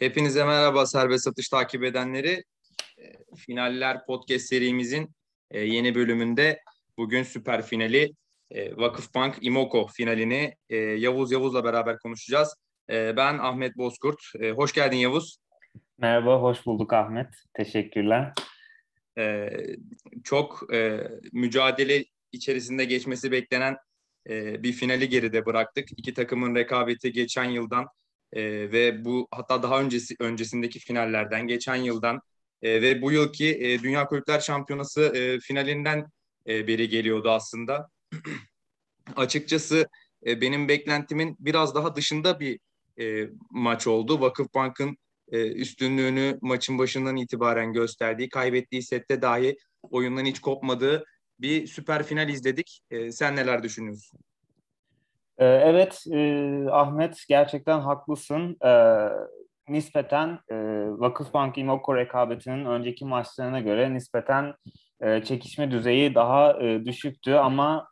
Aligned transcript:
Hepinize 0.00 0.44
merhaba 0.44 0.86
serbest 0.86 1.24
satış 1.24 1.48
takip 1.48 1.84
edenleri. 1.84 2.44
E, 2.98 3.04
finaller 3.36 4.06
podcast 4.06 4.46
serimizin 4.46 5.10
e, 5.50 5.60
yeni 5.60 5.94
bölümünde 5.94 6.60
bugün 6.96 7.22
süper 7.22 7.62
finali 7.62 8.12
e, 8.50 8.76
Vakıfbank 8.76 9.38
Imoko 9.40 9.86
finalini 9.86 10.54
Yavuz 10.70 11.32
Yavuz'la 11.32 11.64
beraber 11.64 11.98
konuşacağız. 11.98 12.54
Ben 12.88 13.38
Ahmet 13.38 13.76
Bozkurt. 13.76 14.20
Hoş 14.56 14.72
geldin 14.72 14.96
Yavuz. 14.96 15.38
Merhaba, 15.98 16.42
hoş 16.42 16.66
bulduk 16.66 16.92
Ahmet. 16.92 17.28
Teşekkürler. 17.54 18.32
Çok 20.24 20.66
mücadele 21.32 22.04
içerisinde 22.32 22.84
geçmesi 22.84 23.32
beklenen 23.32 23.76
bir 24.62 24.72
finali 24.72 25.08
geride 25.08 25.46
bıraktık. 25.46 25.88
İki 25.96 26.14
takımın 26.14 26.54
rekabeti 26.54 27.12
geçen 27.12 27.44
yıldan 27.44 27.86
e, 28.32 28.42
ve 28.72 29.04
bu 29.04 29.28
hatta 29.30 29.62
daha 29.62 29.80
öncesi 29.80 30.14
öncesindeki 30.20 30.78
finallerden 30.78 31.46
geçen 31.46 31.76
yıldan 31.76 32.20
e, 32.62 32.82
ve 32.82 33.02
bu 33.02 33.12
yılki 33.12 33.48
e, 33.48 33.82
Dünya 33.82 34.06
Kulüpler 34.06 34.40
Şampiyonası 34.40 35.00
e, 35.00 35.40
finalinden 35.40 36.06
e, 36.48 36.66
beri 36.66 36.88
geliyordu 36.88 37.30
aslında. 37.30 37.88
Açıkçası 39.16 39.86
e, 40.26 40.40
benim 40.40 40.68
beklentimin 40.68 41.36
biraz 41.40 41.74
daha 41.74 41.96
dışında 41.96 42.40
bir 42.40 42.58
e, 43.00 43.28
maç 43.50 43.86
oldu. 43.86 44.20
Vakıfbank'ın 44.20 44.96
e, 45.32 45.52
üstünlüğünü 45.52 46.38
maçın 46.42 46.78
başından 46.78 47.16
itibaren 47.16 47.72
gösterdiği, 47.72 48.28
kaybettiği 48.28 48.82
sette 48.82 49.22
dahi 49.22 49.56
oyundan 49.82 50.24
hiç 50.24 50.40
kopmadığı 50.40 51.04
bir 51.40 51.66
süper 51.66 52.02
final 52.02 52.28
izledik. 52.28 52.80
E, 52.90 53.12
sen 53.12 53.36
neler 53.36 53.62
düşünüyorsun? 53.62 54.20
Ee, 55.40 55.46
evet 55.46 56.04
e, 56.12 56.66
Ahmet 56.70 57.24
gerçekten 57.28 57.80
haklısın. 57.80 58.56
Ee, 58.64 59.08
nispeten 59.68 60.38
e, 60.50 60.56
Vakıfbank 60.88 61.58
İmoko 61.58 61.96
rekabetinin 61.96 62.64
önceki 62.64 63.04
maçlarına 63.04 63.60
göre 63.60 63.94
nispeten 63.94 64.54
e, 65.00 65.22
çekişme 65.24 65.70
düzeyi 65.70 66.14
daha 66.14 66.60
düşüktü 66.60 67.32
ama 67.32 67.88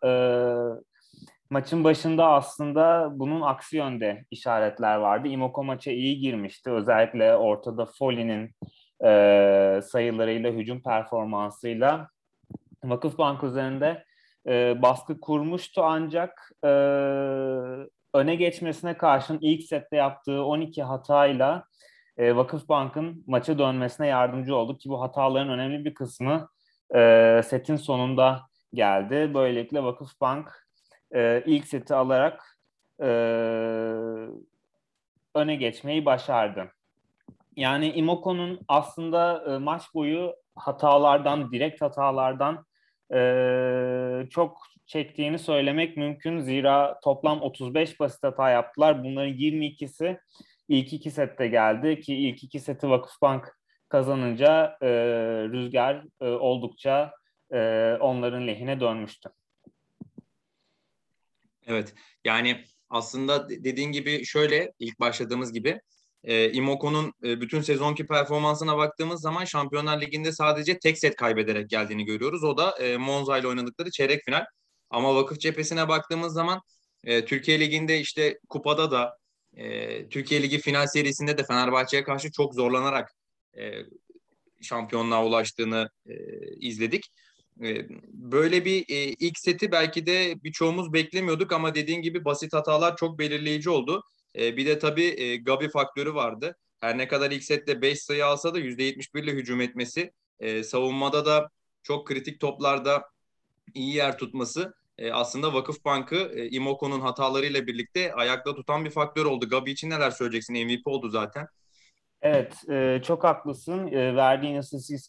maçın 1.50 1.84
başında 1.84 2.26
aslında 2.26 3.08
bunun 3.12 3.40
aksi 3.40 3.76
yönde 3.76 4.24
işaretler 4.30 4.96
vardı. 4.96 5.28
Imoko 5.28 5.64
maça 5.64 5.90
iyi 5.90 6.18
girmişti. 6.18 6.70
Özellikle 6.70 7.36
ortada 7.36 7.86
Foley'nin 7.98 8.50
e, 9.04 9.80
sayılarıyla, 9.82 10.52
hücum 10.52 10.82
performansıyla 10.82 12.08
Vakıfbank 12.84 13.44
üzerinde 13.44 14.04
e, 14.48 14.82
baskı 14.82 15.20
kurmuştu 15.20 15.82
ancak 15.84 16.50
e, 16.64 16.68
öne 18.14 18.34
geçmesine 18.34 18.96
karşın 18.96 19.38
ilk 19.40 19.62
sette 19.62 19.96
yaptığı 19.96 20.44
12 20.44 20.82
hatayla 20.82 21.64
e, 22.16 22.36
Vakıfbank'ın 22.36 23.24
maça 23.26 23.58
dönmesine 23.58 24.06
yardımcı 24.06 24.56
oldu 24.56 24.78
ki 24.78 24.88
bu 24.88 25.00
hataların 25.00 25.48
önemli 25.48 25.84
bir 25.84 25.94
kısmı 25.94 26.48
e, 26.94 27.40
setin 27.44 27.76
sonunda 27.76 28.40
geldi. 28.74 29.30
Böylelikle 29.34 29.82
Vakıfbank 29.82 30.66
e, 31.14 31.42
ilk 31.46 31.66
seti 31.66 31.94
alarak 31.94 32.58
e, 33.00 33.08
öne 35.34 35.56
geçmeyi 35.56 36.04
başardı. 36.04 36.72
Yani 37.56 37.92
Imoko'nun 37.92 38.60
aslında 38.68 39.44
e, 39.54 39.58
maç 39.58 39.82
boyu 39.94 40.34
hatalardan, 40.56 41.52
direkt 41.52 41.82
hatalardan 41.82 42.66
e, 43.12 43.18
çok 44.30 44.62
çektiğini 44.86 45.38
söylemek 45.38 45.96
mümkün. 45.96 46.40
Zira 46.40 47.00
toplam 47.00 47.42
35 47.42 48.00
basit 48.00 48.22
hata 48.22 48.50
yaptılar. 48.50 49.04
Bunların 49.04 49.32
22'si 49.32 50.20
ilk 50.68 50.92
iki 50.92 51.10
sette 51.10 51.48
geldi 51.48 52.00
ki 52.00 52.14
ilk 52.14 52.44
iki 52.44 52.60
seti 52.60 52.90
Vakıfbank 52.90 53.58
kazanınca 53.88 54.78
e, 54.82 54.88
rüzgar 55.52 56.04
e, 56.20 56.26
oldukça 56.26 57.12
e, 57.52 57.58
onların 58.00 58.46
lehine 58.46 58.80
dönmüştü. 58.80 59.28
Evet 61.66 61.94
yani 62.24 62.64
aslında 62.90 63.48
dediğin 63.48 63.92
gibi 63.92 64.24
şöyle 64.24 64.72
ilk 64.78 65.00
başladığımız 65.00 65.52
gibi 65.52 65.80
e, 66.24 66.52
Imoko'nun 66.52 67.12
e, 67.24 67.40
bütün 67.40 67.60
sezonki 67.60 68.06
performansına 68.06 68.76
baktığımız 68.76 69.20
zaman 69.20 69.44
Şampiyonlar 69.44 70.00
Ligi'nde 70.00 70.32
sadece 70.32 70.78
tek 70.78 70.98
set 70.98 71.16
kaybederek 71.16 71.70
geldiğini 71.70 72.04
görüyoruz. 72.04 72.44
O 72.44 72.56
da 72.56 72.70
e, 72.70 72.96
Monza 72.96 73.38
ile 73.38 73.46
oynadıkları 73.46 73.90
çeyrek 73.90 74.24
final. 74.24 74.44
Ama 74.90 75.14
vakıf 75.14 75.40
cephesine 75.40 75.88
baktığımız 75.88 76.32
zaman 76.32 76.60
e, 77.04 77.24
Türkiye 77.24 77.60
Ligi'nde 77.60 78.00
işte 78.00 78.38
kupada 78.48 78.90
da 78.90 79.18
e, 79.56 80.08
Türkiye 80.08 80.42
Ligi 80.42 80.58
final 80.58 80.86
serisinde 80.86 81.38
de 81.38 81.44
Fenerbahçe'ye 81.44 82.04
karşı 82.04 82.32
çok 82.32 82.54
zorlanarak 82.54 83.14
e, 83.58 83.72
şampiyonluğa 84.62 85.24
ulaştığını 85.24 85.90
e, 86.06 86.14
izledik. 86.56 87.04
E, 87.62 87.86
böyle 88.12 88.64
bir 88.64 88.84
e, 88.88 89.04
ilk 89.04 89.38
seti 89.38 89.72
belki 89.72 90.06
de 90.06 90.34
birçoğumuz 90.44 90.92
beklemiyorduk 90.92 91.52
ama 91.52 91.74
dediğin 91.74 92.02
gibi 92.02 92.24
basit 92.24 92.52
hatalar 92.52 92.96
çok 92.96 93.18
belirleyici 93.18 93.70
oldu. 93.70 94.02
E, 94.38 94.56
bir 94.56 94.66
de 94.66 94.78
tabii 94.78 95.22
e, 95.22 95.36
Gabi 95.36 95.68
faktörü 95.68 96.14
vardı. 96.14 96.56
Her 96.80 96.98
ne 96.98 97.08
kadar 97.08 97.30
ilk 97.30 97.44
sette 97.44 97.82
5 97.82 98.02
sayı 98.02 98.26
alsa 98.26 98.54
da 98.54 98.58
%71 98.58 99.22
ile 99.24 99.32
hücum 99.32 99.60
etmesi, 99.60 100.12
e, 100.40 100.62
savunmada 100.62 101.26
da 101.26 101.50
çok 101.82 102.06
kritik 102.06 102.40
toplarda 102.40 103.04
iyi 103.74 103.94
yer 103.94 104.18
tutması 104.18 104.74
e, 104.98 105.12
aslında 105.12 105.54
Vakıfbank'ı 105.54 106.32
e, 106.34 106.48
Imoko'nun 106.48 107.00
hatalarıyla 107.00 107.66
birlikte 107.66 108.14
ayakta 108.14 108.54
tutan 108.54 108.84
bir 108.84 108.90
faktör 108.90 109.24
oldu. 109.24 109.48
Gabi 109.48 109.70
için 109.70 109.90
neler 109.90 110.10
söyleyeceksin? 110.10 110.66
MVP 110.66 110.86
oldu 110.86 111.08
zaten. 111.08 111.48
Evet, 112.22 112.68
e, 112.70 113.00
çok 113.02 113.24
haklısın. 113.24 113.86
E, 113.86 114.16
verdiğin 114.16 114.60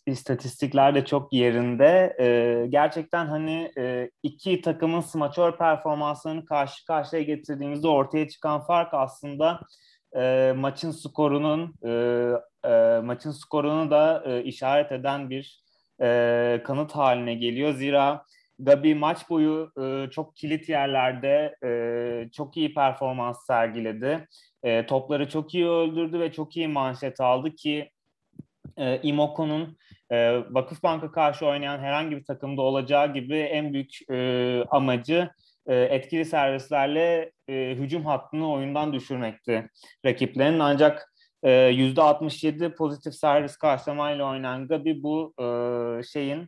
istatistikler 0.05 0.95
de 0.95 1.05
çok 1.05 1.33
yerinde. 1.33 2.15
E, 2.19 2.67
gerçekten 2.67 3.25
hani 3.25 3.71
e, 3.77 4.09
iki 4.23 4.61
takımın 4.61 5.01
smaçör 5.01 5.57
performanslarını 5.57 6.45
karşı 6.45 6.85
karşıya 6.85 7.21
getirdiğimizde 7.21 7.87
ortaya 7.87 8.27
çıkan 8.27 8.61
fark 8.61 8.93
aslında 8.93 9.59
maçın 10.55 10.91
skorunun 10.91 11.75
maçın 13.05 13.31
skorunu 13.31 13.91
da 13.91 14.23
işaret 14.41 14.91
eden 14.91 15.29
bir 15.29 15.63
kanıt 16.63 16.91
haline 16.91 17.33
geliyor. 17.33 17.73
Zira 17.73 18.25
Gabi 18.59 18.95
maç 18.95 19.29
boyu 19.29 19.71
çok 20.11 20.35
kilit 20.35 20.69
yerlerde 20.69 21.55
çok 22.31 22.57
iyi 22.57 22.73
performans 22.73 23.45
sergiledi. 23.45 24.27
E, 24.63 24.85
topları 24.85 25.29
çok 25.29 25.53
iyi 25.53 25.67
öldürdü 25.67 26.19
ve 26.19 26.31
çok 26.31 26.57
iyi 26.57 26.67
manşet 26.67 27.21
aldı 27.21 27.55
ki 27.55 27.91
e, 28.77 29.01
Imoko'nun 29.01 29.77
e, 30.11 30.37
Vakıfbank'a 30.49 31.11
karşı 31.11 31.45
oynayan 31.45 31.79
herhangi 31.79 32.17
bir 32.17 32.23
takımda 32.23 32.61
olacağı 32.61 33.13
gibi 33.13 33.37
en 33.37 33.73
büyük 33.73 34.09
e, 34.11 34.63
amacı 34.69 35.29
e, 35.67 35.75
etkili 35.75 36.25
servislerle 36.25 37.31
e, 37.47 37.75
hücum 37.75 38.05
hattını 38.05 38.51
oyundan 38.51 38.93
düşürmekti 38.93 39.69
rakiplerinin. 40.05 40.59
Ancak 40.59 41.13
e, 41.43 41.49
%67 41.49 42.75
pozitif 42.75 43.15
servis 43.15 43.57
karşılamayla 43.57 44.25
oynayan 44.25 44.67
Gabi 44.67 45.03
bu 45.03 45.33
e, 45.39 46.03
şeyin 46.03 46.47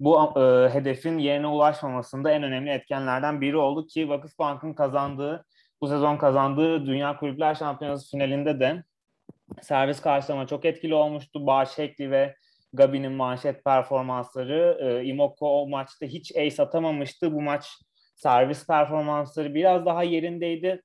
bu 0.00 0.32
e, 0.40 0.68
hedefin 0.74 1.18
yerine 1.18 1.46
ulaşmamasında 1.46 2.30
en 2.30 2.42
önemli 2.42 2.70
etkenlerden 2.70 3.40
biri 3.40 3.56
oldu 3.56 3.86
ki 3.86 4.08
Vakıfbank'ın 4.08 4.74
kazandığı 4.74 5.44
bu 5.82 5.88
sezon 5.88 6.16
kazandığı 6.16 6.86
Dünya 6.86 7.16
Kulüpler 7.16 7.54
Şampiyonası 7.54 8.10
finalinde 8.10 8.60
de 8.60 8.84
servis 9.62 10.00
karşılama 10.00 10.46
çok 10.46 10.64
etkili 10.64 10.94
olmuştu. 10.94 11.46
Bağış 11.46 11.68
şekli 11.68 12.10
ve 12.10 12.36
Gabi'nin 12.72 13.12
manşet 13.12 13.64
performansları. 13.64 14.78
E, 14.80 15.04
Imoko 15.04 15.62
o 15.62 15.68
maçta 15.68 16.06
hiç 16.06 16.36
ace 16.36 16.62
atamamıştı. 16.62 17.32
Bu 17.32 17.42
maç 17.42 17.68
servis 18.14 18.66
performansları 18.66 19.54
biraz 19.54 19.86
daha 19.86 20.02
yerindeydi. 20.02 20.82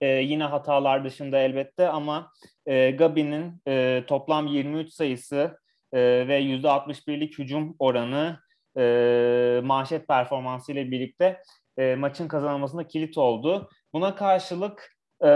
E, 0.00 0.06
yine 0.06 0.44
hatalar 0.44 1.04
dışında 1.04 1.38
elbette 1.38 1.88
ama 1.88 2.30
e, 2.66 2.90
Gabi'nin 2.90 3.62
e, 3.68 4.04
toplam 4.06 4.46
23 4.46 4.92
sayısı 4.92 5.58
e, 5.92 5.98
ve 6.28 6.42
%61'lik 6.42 7.38
hücum 7.38 7.76
oranı 7.78 8.38
e, 8.78 9.60
manşet 9.64 10.08
performansı 10.08 10.72
ile 10.72 10.90
birlikte 10.90 11.42
e, 11.78 11.94
maçın 11.94 12.28
kazanılmasında 12.28 12.86
kilit 12.86 13.18
oldu. 13.18 13.68
Buna 13.94 14.14
karşılık 14.14 14.96
e, 15.24 15.30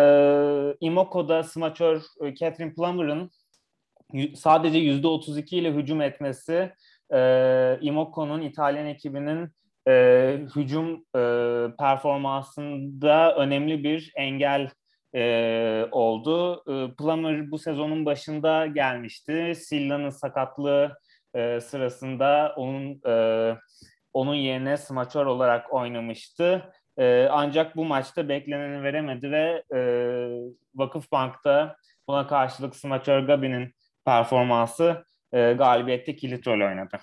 Imoko'da 0.80 1.42
smaçör 1.42 2.02
e, 2.24 2.34
Catherine 2.34 2.74
Plummer'ın 2.74 3.30
sadece 4.34 4.78
%32 4.78 5.56
ile 5.56 5.72
hücum 5.72 6.00
etmesi 6.00 6.72
e, 7.14 7.78
Imoko'nun 7.80 8.42
İtalyan 8.42 8.86
ekibinin 8.86 9.48
e, 9.88 9.92
hücum 10.56 11.04
e, 11.16 11.20
performansında 11.78 13.36
önemli 13.36 13.84
bir 13.84 14.12
engel 14.16 14.70
e, 15.14 15.86
oldu. 15.90 16.62
E, 16.68 16.94
Plummer 16.94 17.50
bu 17.50 17.58
sezonun 17.58 18.06
başında 18.06 18.66
gelmişti. 18.66 19.52
Silla'nın 19.56 20.10
sakatlığı 20.10 20.98
e, 21.34 21.60
sırasında 21.60 22.54
onun 22.56 23.00
e, 23.06 23.56
onun 24.12 24.34
yerine 24.34 24.76
smaçör 24.76 25.26
olarak 25.26 25.72
oynamıştı. 25.72 26.72
E, 26.98 27.28
ancak 27.30 27.76
bu 27.76 27.84
maçta 27.84 28.28
bekleneni 28.28 28.82
veremedi 28.82 29.30
ve 29.30 29.62
e, 29.74 29.80
Vakıfbank'ta 30.74 31.76
Buna 32.08 32.26
karşılık 32.26 32.76
smaçör 32.76 33.20
Gabi'nin 33.20 33.74
performansı 34.04 35.04
e, 35.32 35.52
galibiyette 35.52 36.16
kilit 36.16 36.46
rol 36.46 36.68
oynadı. 36.68 37.00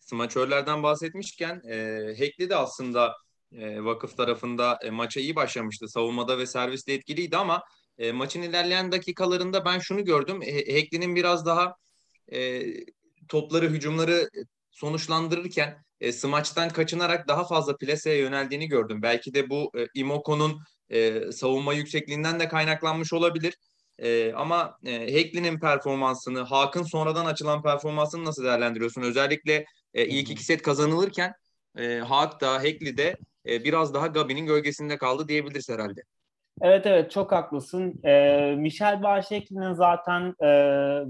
Smaçörlerden 0.00 0.82
bahsetmişken 0.82 1.62
e, 1.68 1.74
Hekli 2.18 2.50
de 2.50 2.56
aslında 2.56 3.16
e, 3.52 3.84
vakıf 3.84 4.16
tarafında 4.16 4.78
e, 4.82 4.90
maça 4.90 5.20
iyi 5.20 5.36
başlamıştı. 5.36 5.88
Savunmada 5.88 6.38
ve 6.38 6.46
serviste 6.46 6.92
etkiliydi 6.92 7.36
ama 7.36 7.62
e, 7.98 8.12
maçın 8.12 8.42
ilerleyen 8.42 8.92
dakikalarında 8.92 9.64
ben 9.64 9.78
şunu 9.78 10.04
gördüm. 10.04 10.42
E, 10.42 10.54
Hekli'nin 10.54 11.16
biraz 11.16 11.46
daha 11.46 11.76
e, 12.32 12.62
topları, 13.28 13.68
hücumları 13.68 14.30
sonuçlandırırken 14.70 15.84
e, 16.00 16.12
smaçtan 16.12 16.68
kaçınarak 16.68 17.28
daha 17.28 17.44
fazla 17.44 17.76
plaseye 17.76 18.18
yöneldiğini 18.18 18.68
gördüm. 18.68 19.02
Belki 19.02 19.34
de 19.34 19.50
bu 19.50 19.72
e, 19.78 19.86
Imoko'nun 19.94 20.60
e, 20.90 21.32
savunma 21.32 21.72
yüksekliğinden 21.72 22.40
de 22.40 22.48
kaynaklanmış 22.48 23.12
olabilir. 23.12 23.54
E, 23.98 24.32
ama 24.32 24.78
e, 24.84 25.14
Hekli'nin 25.14 25.60
performansını, 25.60 26.40
Hakan 26.40 26.82
sonradan 26.82 27.26
açılan 27.26 27.62
performansını 27.62 28.24
nasıl 28.24 28.44
değerlendiriyorsun? 28.44 29.02
Özellikle 29.02 29.64
e, 29.94 30.06
ilk 30.06 30.30
iki 30.30 30.44
set 30.44 30.62
kazanılırken 30.62 31.34
e, 31.78 31.98
Hak 31.98 32.40
da 32.40 32.62
Hekli 32.62 32.96
de 32.96 33.16
e, 33.48 33.64
biraz 33.64 33.94
daha 33.94 34.06
Gabi'nin 34.06 34.46
gölgesinde 34.46 34.98
kaldı 34.98 35.28
diyebiliriz 35.28 35.68
herhalde. 35.68 36.00
Evet 36.60 36.86
evet 36.86 37.10
çok 37.10 37.32
haklısın. 37.32 38.00
E, 38.04 38.54
Michel 38.58 39.02
Bahşekli'nin 39.02 39.72
zaten 39.72 40.34
e, 40.40 40.48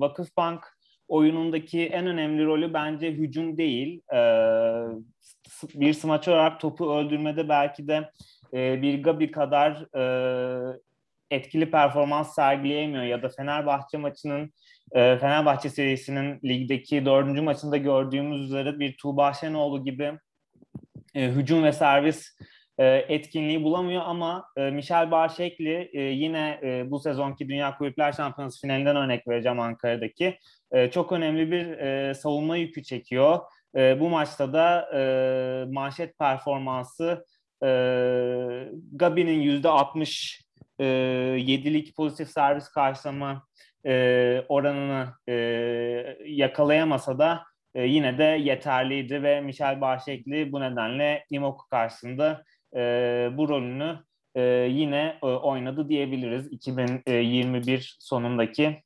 Vakıfbank 0.00 0.75
oyunundaki 1.08 1.87
en 1.87 2.06
önemli 2.06 2.44
rolü 2.44 2.75
bence 2.75 3.12
hücum 3.12 3.56
değil. 3.56 4.00
E, 4.14 4.20
bir 5.75 5.93
smaç 5.93 6.29
olarak 6.29 6.61
topu 6.61 6.94
öldürmede 6.94 7.49
belki 7.49 7.88
de 7.88 8.11
e, 8.55 8.82
bir 8.82 9.03
Gabi 9.03 9.31
kadar 9.31 9.97
e, 9.97 10.76
etkili 11.31 11.70
performans 11.70 12.35
sergileyemiyor 12.35 13.05
ya 13.05 13.23
da 13.23 13.29
Fenerbahçe 13.29 13.99
maçının 13.99 14.53
e, 14.93 15.19
Fenerbahçe 15.19 15.69
serisinin 15.69 16.41
ligdeki 16.44 17.05
dördüncü 17.05 17.41
maçında 17.41 17.76
gördüğümüz 17.76 18.41
üzere 18.41 18.79
bir 18.79 18.97
Tuğba 18.97 19.32
Şenoğlu 19.32 19.85
gibi 19.85 20.19
e, 21.14 21.29
hücum 21.29 21.64
ve 21.64 21.73
servis 21.73 22.37
etkinliği 22.84 23.62
bulamıyor 23.62 24.02
ama 24.06 24.44
e, 24.56 24.70
Michel 24.70 25.11
Barşekli 25.11 25.90
e, 25.93 26.00
yine 26.00 26.61
e, 26.62 26.90
bu 26.90 27.00
sezonki 27.00 27.49
Dünya 27.49 27.78
Kulüpler 27.78 28.12
Şampiyonası 28.12 28.61
finalinden 28.61 28.96
örnek 28.96 29.28
vereceğim 29.28 29.61
Ankara'daki. 29.61 30.38
E, 30.73 30.90
çok 30.90 31.12
önemli 31.12 31.50
bir 31.50 31.67
e, 31.67 32.14
savunma 32.14 32.56
yükü 32.56 32.82
çekiyor. 32.82 33.38
E, 33.76 34.00
bu 34.00 34.08
maçta 34.08 34.52
da 34.52 34.88
e, 34.94 35.73
manşet 35.73 36.19
performansı 36.19 37.25
e, 37.62 37.69
Gabi'nin 38.93 39.40
yüzde 39.40 39.69
60 39.69 40.46
e, 40.78 40.84
yedilik 40.84 41.96
pozitif 41.96 42.28
servis 42.31 42.69
karşılama 42.69 43.43
e, 43.87 44.44
oranını 44.49 45.08
e, 45.28 45.32
yakalayamasa 46.25 47.19
da 47.19 47.43
e, 47.75 47.82
yine 47.82 48.19
de 48.19 48.25
yeterliydi 48.25 49.23
ve 49.23 49.40
Michel 49.40 49.81
Bahşekli 49.81 50.52
bu 50.52 50.61
nedenle 50.61 51.25
Imok 51.31 51.67
karşısında 51.70 52.44
e, 52.76 52.80
bu 53.32 53.48
rolünü 53.48 53.98
e, 54.34 54.42
yine 54.70 55.18
e, 55.22 55.26
oynadı 55.26 55.88
diyebiliriz. 55.88 56.52
2021 56.52 57.96
sonundaki 58.00 58.82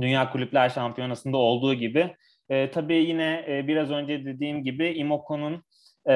Dünya 0.00 0.30
Kulüpler 0.32 0.68
Şampiyonası'nda 0.68 1.36
olduğu 1.36 1.74
gibi. 1.74 2.16
E, 2.48 2.70
tabii 2.70 2.94
yine 2.94 3.44
e, 3.48 3.68
biraz 3.68 3.90
önce 3.90 4.24
dediğim 4.24 4.64
gibi 4.64 4.88
Imoko'nun 4.88 5.64
e, 6.08 6.14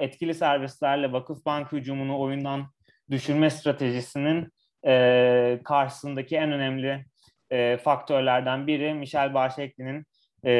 etkili 0.00 0.34
servislerle 0.34 1.12
Vakıfbank 1.12 1.72
hücumunu 1.72 2.20
oyundan 2.20 2.66
düşürme 3.10 3.50
stratejisinin 3.50 4.48
e, 4.86 5.60
karşısındaki 5.64 6.36
en 6.36 6.52
önemli 6.52 7.04
e, 7.50 7.76
faktörlerden 7.76 8.66
biri 8.66 8.94
Michel 8.94 9.34
Bahşekli'nin 9.34 10.04
e, 10.44 10.52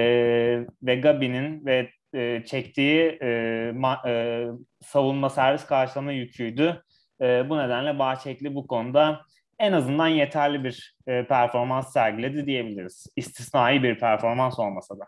ve 0.83 0.97
Gabi'nin 0.97 1.67
ve 1.67 1.91
e, 2.15 2.43
çektiği 2.47 3.19
e, 3.23 3.73
ma, 3.75 4.03
e, 4.07 4.47
savunma 4.81 5.31
servis 5.31 5.67
karşılama 5.67 6.13
yüküydü. 6.13 6.83
E, 7.21 7.49
bu 7.49 7.59
nedenle 7.59 7.99
Bahçekli 7.99 8.55
bu 8.55 8.67
konuda 8.67 9.21
en 9.59 9.73
azından 9.73 10.09
yeterli 10.09 10.65
bir 10.65 10.97
e, 11.07 11.27
performans 11.27 11.93
sergiledi 11.93 12.47
diyebiliriz. 12.47 13.07
İstisnai 13.17 13.83
bir 13.83 13.99
performans 13.99 14.59
olmasa 14.59 14.99
da. 14.99 15.05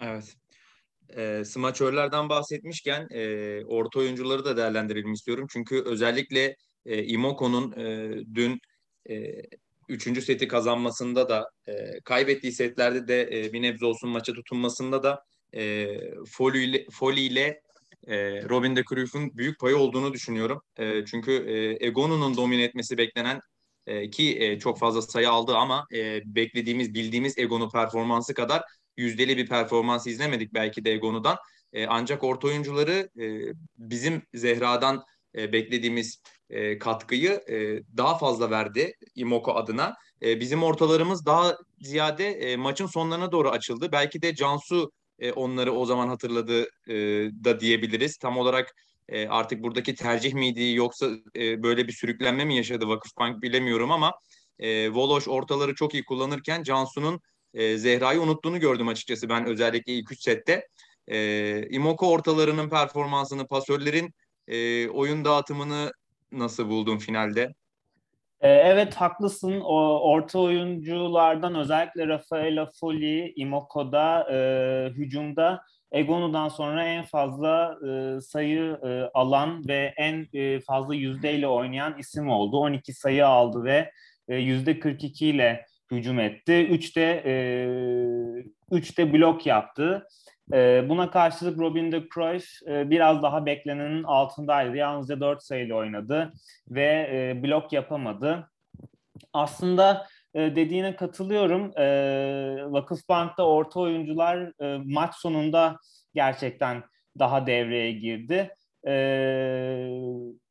Evet. 0.00 0.36
E, 1.16 1.44
smaçörlerden 1.44 2.28
bahsetmişken 2.28 3.08
e, 3.10 3.64
orta 3.64 3.98
oyuncuları 3.98 4.44
da 4.44 4.56
değerlendirelim 4.56 5.12
istiyorum. 5.12 5.46
Çünkü 5.50 5.82
özellikle 5.86 6.56
e, 6.86 7.04
Imoko'nun 7.04 7.72
e, 7.72 8.10
dün 8.34 8.60
e, 9.10 9.42
üçüncü 9.88 10.22
seti 10.22 10.48
kazanmasında 10.48 11.28
da 11.28 11.50
e, 11.68 12.00
kaybettiği 12.04 12.52
setlerde 12.52 13.08
de 13.08 13.22
e, 13.22 13.52
bir 13.52 13.62
nebze 13.62 13.86
olsun 13.86 14.10
maça 14.10 14.32
tutunmasında 14.32 15.02
da 15.02 15.24
e, 15.56 15.86
Foley 16.90 17.26
ile, 17.26 17.60
e, 18.06 18.42
Robin 18.48 18.76
de 18.76 18.84
Cruyff'un 18.88 19.36
büyük 19.36 19.60
payı 19.60 19.76
olduğunu 19.76 20.12
düşünüyorum. 20.12 20.62
E, 20.76 21.04
çünkü 21.04 21.32
e, 21.32 21.86
Egonu'nun 21.86 22.36
domine 22.36 22.62
etmesi 22.62 22.98
beklenen 22.98 23.40
e, 23.86 24.10
ki 24.10 24.38
e, 24.40 24.58
çok 24.58 24.78
fazla 24.78 25.02
sayı 25.02 25.30
aldı 25.30 25.56
ama 25.56 25.86
e, 25.94 26.22
beklediğimiz, 26.34 26.94
bildiğimiz 26.94 27.38
Egonu 27.38 27.70
performansı 27.70 28.34
kadar 28.34 28.62
yüzdeli 28.96 29.36
bir 29.36 29.46
performans 29.46 30.06
izlemedik 30.06 30.54
belki 30.54 30.84
de 30.84 30.92
Egonu'dan. 30.92 31.36
E, 31.72 31.86
ancak 31.86 32.24
orta 32.24 32.48
oyuncuları 32.48 33.08
e, 33.20 33.52
bizim 33.78 34.22
Zehra'dan 34.34 35.04
e, 35.34 35.52
beklediğimiz 35.52 36.22
e, 36.50 36.78
katkıyı 36.78 37.30
e, 37.30 37.82
daha 37.96 38.18
fazla 38.18 38.50
verdi 38.50 38.92
Imoko 39.14 39.54
adına. 39.54 39.94
E, 40.22 40.40
bizim 40.40 40.62
ortalarımız 40.62 41.26
daha 41.26 41.56
ziyade 41.80 42.28
e, 42.30 42.56
maçın 42.56 42.86
sonlarına 42.86 43.32
doğru 43.32 43.50
açıldı. 43.50 43.88
Belki 43.92 44.22
de 44.22 44.34
Cansu 44.34 44.90
e, 45.18 45.32
onları 45.32 45.72
o 45.72 45.86
zaman 45.86 46.08
hatırladı 46.08 46.62
e, 46.88 46.94
da 47.44 47.60
diyebiliriz. 47.60 48.16
Tam 48.16 48.38
olarak 48.38 48.74
e, 49.08 49.28
artık 49.28 49.62
buradaki 49.62 49.94
tercih 49.94 50.34
miydi 50.34 50.72
yoksa 50.72 51.10
e, 51.36 51.62
böyle 51.62 51.88
bir 51.88 51.92
sürüklenme 51.92 52.44
mi 52.44 52.56
yaşadı 52.56 52.88
Vakıfbank 52.88 53.42
bilemiyorum 53.42 53.90
ama 53.90 54.12
e, 54.58 54.90
Voloş 54.90 55.28
ortaları 55.28 55.74
çok 55.74 55.94
iyi 55.94 56.04
kullanırken 56.04 56.62
Cansu'nun 56.62 57.20
e, 57.54 57.78
Zehra'yı 57.78 58.20
unuttuğunu 58.20 58.60
gördüm 58.60 58.88
açıkçası 58.88 59.28
ben 59.28 59.46
özellikle 59.46 59.92
ilk 59.92 60.12
üç 60.12 60.22
sette. 60.22 60.68
E, 61.08 61.68
Imoko 61.70 62.10
ortalarının 62.10 62.68
performansını, 62.68 63.46
pasörlerin 63.46 64.14
e, 64.48 64.88
oyun 64.88 65.24
dağıtımını 65.24 65.92
nasıl 66.32 66.68
buldun 66.68 66.98
finalde? 66.98 67.54
Evet 68.48 68.94
haklısın. 68.94 69.60
O 69.60 70.00
orta 70.00 70.38
oyunculardan 70.38 71.54
özellikle 71.54 72.06
Rafaela 72.06 72.70
Foli, 72.80 73.32
Imoko'da 73.36 74.32
e, 74.32 74.38
hücumda 74.90 75.62
Egonu'dan 75.92 76.48
sonra 76.48 76.84
en 76.84 77.04
fazla 77.04 77.78
e, 77.88 78.20
sayı 78.20 78.78
e, 78.84 79.10
alan 79.14 79.68
ve 79.68 79.94
en 79.96 80.28
e, 80.32 80.60
fazla 80.60 80.94
yüzdeyle 80.94 81.48
oynayan 81.48 81.98
isim 81.98 82.28
oldu. 82.28 82.58
12 82.58 82.92
sayı 82.92 83.26
aldı 83.26 83.64
ve 83.64 83.90
e, 84.28 84.36
yüzde 84.36 84.80
42 84.80 85.26
ile 85.26 85.66
hücum 85.90 86.20
etti. 86.20 86.52
3'te 86.52 87.22
e, 87.24 87.34
3'te 88.70 89.12
blok 89.12 89.46
yaptı. 89.46 90.06
E, 90.52 90.88
buna 90.88 91.10
karşılık 91.10 91.58
Robin 91.58 91.92
de 91.92 92.02
Cruyff 92.14 92.46
e, 92.68 92.90
biraz 92.90 93.22
daha 93.22 93.46
beklenenin 93.46 94.02
altındaydı. 94.02 94.76
Yalnızca 94.76 95.20
4 95.20 95.42
sayıyla 95.42 95.76
oynadı 95.76 96.32
ve 96.68 97.10
e, 97.12 97.42
blok 97.42 97.72
yapamadı. 97.72 98.50
Aslında 99.32 100.06
e, 100.34 100.40
dediğine 100.56 100.96
katılıyorum. 100.96 101.72
Vakıfbank'ta 102.72 103.42
orta 103.42 103.80
oyuncular 103.80 104.52
maç 104.84 105.14
sonunda 105.14 105.76
gerçekten 106.14 106.82
daha 107.18 107.46
devreye 107.46 107.92
girdi. 107.92 108.54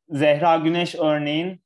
Zehra 0.08 0.56
Güneş 0.56 0.94
örneğin 0.94 1.60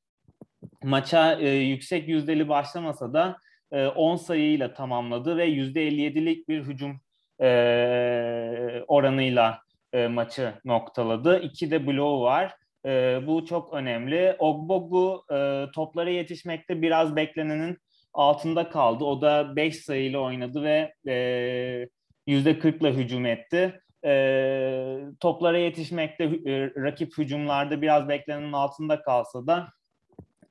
maça 0.82 1.32
yüksek 1.40 2.08
yüzdeli 2.08 2.48
başlamasa 2.48 3.12
da 3.12 3.36
e, 3.72 3.86
10 3.86 4.16
sayıyla 4.16 4.74
tamamladı 4.74 5.36
ve 5.36 5.48
%57'lik 5.48 6.48
bir 6.48 6.62
hücum 6.62 7.00
e, 7.40 8.84
oranıyla 8.88 9.60
e, 9.92 10.06
maçı 10.06 10.52
noktaladı. 10.64 11.40
İki 11.40 11.70
de 11.70 11.86
bloğu 11.86 12.22
var. 12.22 12.54
E, 12.86 13.20
bu 13.26 13.46
çok 13.46 13.74
önemli. 13.74 14.36
Ogbogu 14.38 15.24
e, 15.32 15.64
toplara 15.74 16.10
yetişmekte 16.10 16.82
biraz 16.82 17.16
beklenenin 17.16 17.78
altında 18.12 18.68
kaldı. 18.68 19.04
O 19.04 19.22
da 19.22 19.56
5 19.56 19.76
sayıyla 19.84 20.20
oynadı 20.20 20.62
ve 20.62 20.94
e, 21.06 21.88
%40'la 22.28 22.88
hücum 22.88 23.26
etti. 23.26 23.80
E, 24.04 24.98
toplara 25.20 25.58
yetişmekte 25.58 26.24
e, 26.24 26.70
rakip 26.76 27.18
hücumlarda 27.18 27.82
biraz 27.82 28.08
beklenenin 28.08 28.52
altında 28.52 29.02
kalsa 29.02 29.46
da 29.46 29.68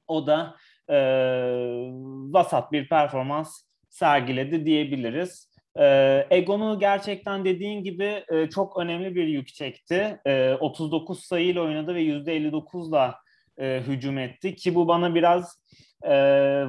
o 0.08 0.28
da 0.28 0.56
e, 0.90 0.98
vasat 2.34 2.72
bir 2.72 2.90
performans 2.90 3.62
sergiledi 3.90 4.66
diyebiliriz. 4.66 5.49
E, 5.80 6.28
Egon'u 6.30 6.80
gerçekten 6.80 7.46
dediğin 7.46 7.84
gibi 7.84 8.24
e, 8.30 8.50
çok 8.50 8.78
önemli 8.78 9.16
bir 9.16 9.28
yük 9.28 9.48
çekti. 9.48 10.20
E, 10.26 10.54
39 10.54 11.24
sayıyla 11.24 11.62
oynadı 11.62 11.96
ve 11.96 12.04
%59'la 12.04 13.16
e, 13.58 13.84
hücum 13.88 14.18
etti 14.18 14.56
ki 14.56 14.76
bu 14.76 14.88
bana 14.88 15.16
biraz 15.16 15.62
e, 16.04 16.14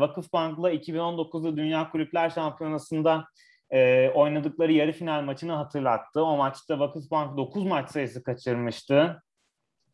Vakıfbank'la 0.01 0.73
2019'da 0.73 1.57
Dünya 1.57 1.91
Kulüpler 1.91 2.31
Şampiyonası'nda 2.31 3.25
e, 3.71 4.09
oynadıkları 4.09 4.73
yarı 4.73 4.93
final 4.93 5.23
maçını 5.23 5.53
hatırlattı. 5.53 6.25
O 6.25 6.37
maçta 6.37 6.79
Vakıfbank 6.79 7.37
9 7.37 7.67
maç 7.67 7.91
sayısı 7.91 8.23
kaçırmıştı. 8.23 9.23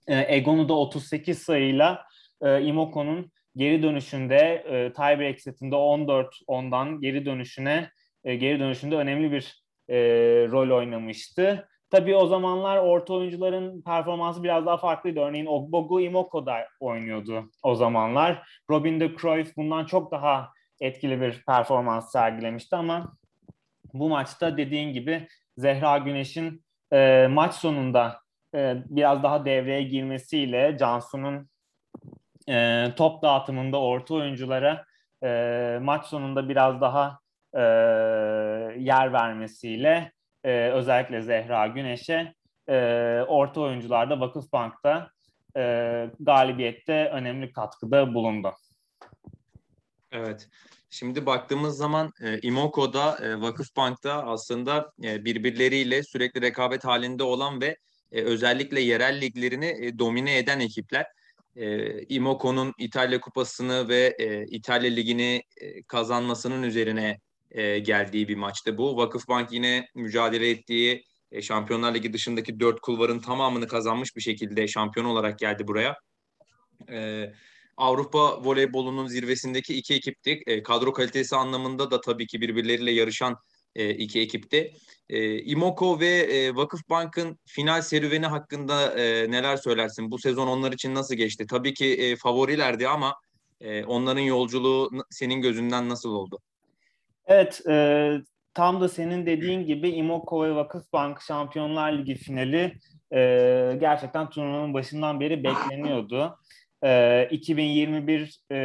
Egon'u 0.09 0.69
da 0.69 0.75
38 0.75 1.39
sayıyla 1.39 2.05
Imoko'nun 2.43 3.33
geri 3.57 3.83
dönüşünde 3.83 4.37
e, 4.37 4.93
tiebreak 4.93 5.41
setinde 5.41 5.75
14-10'dan 5.75 7.01
geri 7.01 7.27
dönüşüne 7.27 7.91
e, 8.27 8.37
geri 8.37 8.61
dönüşünde 8.61 8.97
önemli 8.97 9.33
bir 9.33 9.63
e, 9.89 9.97
rol 10.51 10.77
oynamıştı. 10.77 11.69
Tabii 11.91 12.17
o 12.17 12.27
zamanlar 12.27 12.77
orta 12.77 13.15
oyuncuların 13.15 13.83
performansı 13.83 14.43
biraz 14.43 14.67
daha 14.67 14.77
farklıydı. 14.77 15.21
Örneğin 15.21 15.47
Ogbogu 15.47 16.01
Imoko 16.01 16.47
da 16.47 16.57
oynuyordu 16.81 17.51
o 17.63 17.75
zamanlar. 17.75 18.49
Robin 18.71 19.01
de 19.01 19.17
Cruyff 19.21 19.57
bundan 19.57 19.85
çok 19.85 20.13
daha 20.13 20.51
etkili 20.81 21.21
bir 21.21 21.45
performans 21.47 22.13
sergilemişti 22.13 22.77
ama 22.77 23.17
bu 23.95 24.09
maçta 24.09 24.57
dediğin 24.57 24.93
gibi 24.93 25.29
Zehra 25.57 25.99
Güneş'in 25.99 26.65
e, 26.93 27.27
maç 27.31 27.55
sonunda 27.55 28.21
e, 28.55 28.77
biraz 28.87 29.23
daha 29.23 29.45
devreye 29.45 29.83
girmesiyle 29.83 30.77
Cansu'nun 30.81 31.49
e, 32.49 32.87
top 32.97 33.23
dağıtımında 33.23 33.81
orta 33.81 34.15
oyunculara 34.15 34.85
e, 35.25 35.79
maç 35.83 36.07
sonunda 36.07 36.49
biraz 36.49 36.81
daha 36.81 37.19
e, 37.57 37.61
yer 38.79 39.13
vermesiyle 39.13 40.13
e, 40.45 40.71
özellikle 40.71 41.23
Zehra 41.23 41.67
Güneş'e 41.67 42.35
e, 42.69 42.77
orta 43.29 43.61
oyuncularda 43.61 44.21
Vakıfbank'ta 44.21 45.11
e, 45.57 45.63
galibiyette 46.21 47.09
önemli 47.13 47.53
katkıda 47.53 48.15
bulundu. 48.15 48.55
Evet. 50.13 50.49
Şimdi 50.91 51.27
baktığımız 51.27 51.77
zaman 51.77 52.13
e, 52.23 52.39
Imoko'da, 52.41 53.19
e, 53.23 53.41
Vakıfbank'ta 53.41 54.23
aslında 54.23 54.93
e, 55.05 55.25
birbirleriyle 55.25 56.03
sürekli 56.03 56.43
rekabet 56.43 56.85
halinde 56.85 57.23
olan 57.23 57.61
ve 57.61 57.77
e, 58.13 58.23
özellikle 58.23 58.81
yerel 58.81 59.21
liglerini 59.21 59.67
e, 59.67 59.99
domine 59.99 60.39
eden 60.39 60.61
ekipler. 60.61 61.07
E, 61.57 62.03
Imoko'nun 62.03 62.75
İtalya 62.79 63.21
Kupası'nı 63.21 63.89
ve 63.89 64.17
e, 64.19 64.47
İtalya 64.47 64.91
Ligi'ni 64.91 65.43
e, 65.61 65.83
kazanmasının 65.83 66.63
üzerine 66.63 67.21
e, 67.51 67.79
geldiği 67.79 68.29
bir 68.29 68.37
maçtı 68.37 68.79
bu. 68.79 68.97
Vakıfbank 68.97 69.53
yine 69.53 69.89
mücadele 69.95 70.51
ettiği 70.51 71.05
e, 71.33 71.43
Şampiyonlar 71.43 71.95
Ligi 71.95 72.13
dışındaki 72.13 72.61
dört 72.61 72.81
kulvarın 72.81 73.19
tamamını 73.19 73.69
kazanmış 73.69 74.17
bir 74.17 74.21
şekilde 74.21 74.69
şampiyon 74.69 75.07
olarak 75.07 75.39
geldi 75.39 75.67
buraya. 75.67 75.97
E, 76.91 77.33
Avrupa 77.77 78.45
voleybolunun 78.45 79.07
zirvesindeki 79.07 79.75
iki 79.75 79.95
ekipti. 79.95 80.43
E, 80.47 80.63
kadro 80.63 80.93
kalitesi 80.93 81.37
anlamında 81.37 81.91
da 81.91 82.01
tabii 82.01 82.27
ki 82.27 82.41
birbirleriyle 82.41 82.91
yarışan 82.91 83.37
e, 83.75 83.91
iki 83.91 84.21
ekipti. 84.21 84.73
E, 85.09 85.39
Imoko 85.43 86.01
ve 86.01 86.09
e, 86.09 86.55
Vakıfbank'ın 86.55 87.39
final 87.47 87.83
serüveni 87.83 88.27
hakkında 88.27 88.99
e, 89.01 89.31
neler 89.31 89.57
söylersin? 89.57 90.11
Bu 90.11 90.19
sezon 90.19 90.47
onlar 90.47 90.73
için 90.73 90.95
nasıl 90.95 91.15
geçti? 91.15 91.47
Tabii 91.51 91.75
ki 91.75 91.95
e, 91.95 92.17
favorilerdi 92.17 92.89
ama 92.89 93.15
e, 93.61 93.85
onların 93.85 94.21
yolculuğu 94.21 94.91
senin 95.11 95.41
gözünden 95.41 95.89
nasıl 95.89 96.11
oldu? 96.11 96.41
Evet, 97.27 97.61
e, 97.69 98.17
tam 98.55 98.81
da 98.81 98.89
senin 98.89 99.27
dediğin 99.27 99.67
gibi 99.67 99.91
Imoko 99.91 100.45
ve 100.45 100.55
Vakıfbank 100.55 101.23
Şampiyonlar 101.23 101.93
Ligi 101.93 102.15
finali 102.15 102.79
e, 103.13 103.77
gerçekten 103.81 104.31
turnuvanın 104.31 104.75
başından 104.75 105.21
beri 105.21 105.45
bekleniyordu. 105.45 106.39
E, 106.85 107.29
2021 107.31 108.41
e, 108.53 108.57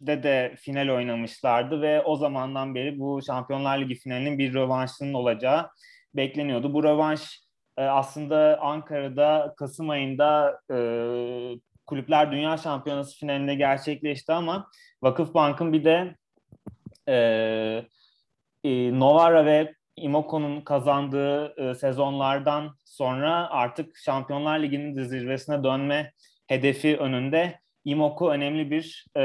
de 0.00 0.54
final 0.58 0.88
oynamışlardı 0.88 1.82
ve 1.82 2.02
o 2.02 2.16
zamandan 2.16 2.74
beri 2.74 2.98
bu 2.98 3.20
Şampiyonlar 3.26 3.78
Ligi 3.78 3.94
finalinin 3.94 4.38
bir 4.38 4.54
rövanşının 4.54 5.14
olacağı 5.14 5.70
bekleniyordu. 6.14 6.74
Bu 6.74 6.84
rövanş 6.84 7.40
e, 7.76 7.82
aslında 7.82 8.58
Ankara'da 8.60 9.54
Kasım 9.56 9.90
ayında 9.90 10.60
e, 10.70 10.76
Kulüpler 11.86 12.32
Dünya 12.32 12.56
Şampiyonası 12.56 13.18
finalinde 13.18 13.54
gerçekleşti 13.54 14.32
ama 14.32 14.70
Vakıfbank'ın 15.02 15.72
bir 15.72 15.84
de 15.84 16.16
e, 17.08 17.14
e, 18.64 19.00
Novara 19.00 19.46
ve 19.46 19.74
Imoko'nun 19.96 20.60
kazandığı 20.60 21.54
e, 21.60 21.74
sezonlardan 21.74 22.76
sonra 22.84 23.50
artık 23.50 23.96
Şampiyonlar 23.96 24.58
Ligi'nin 24.58 25.04
zirvesine 25.04 25.64
dönme 25.64 26.12
hedefi 26.46 26.96
önünde 26.96 27.58
Imoko 27.84 28.30
önemli 28.30 28.70
bir 28.70 29.06
e, 29.16 29.22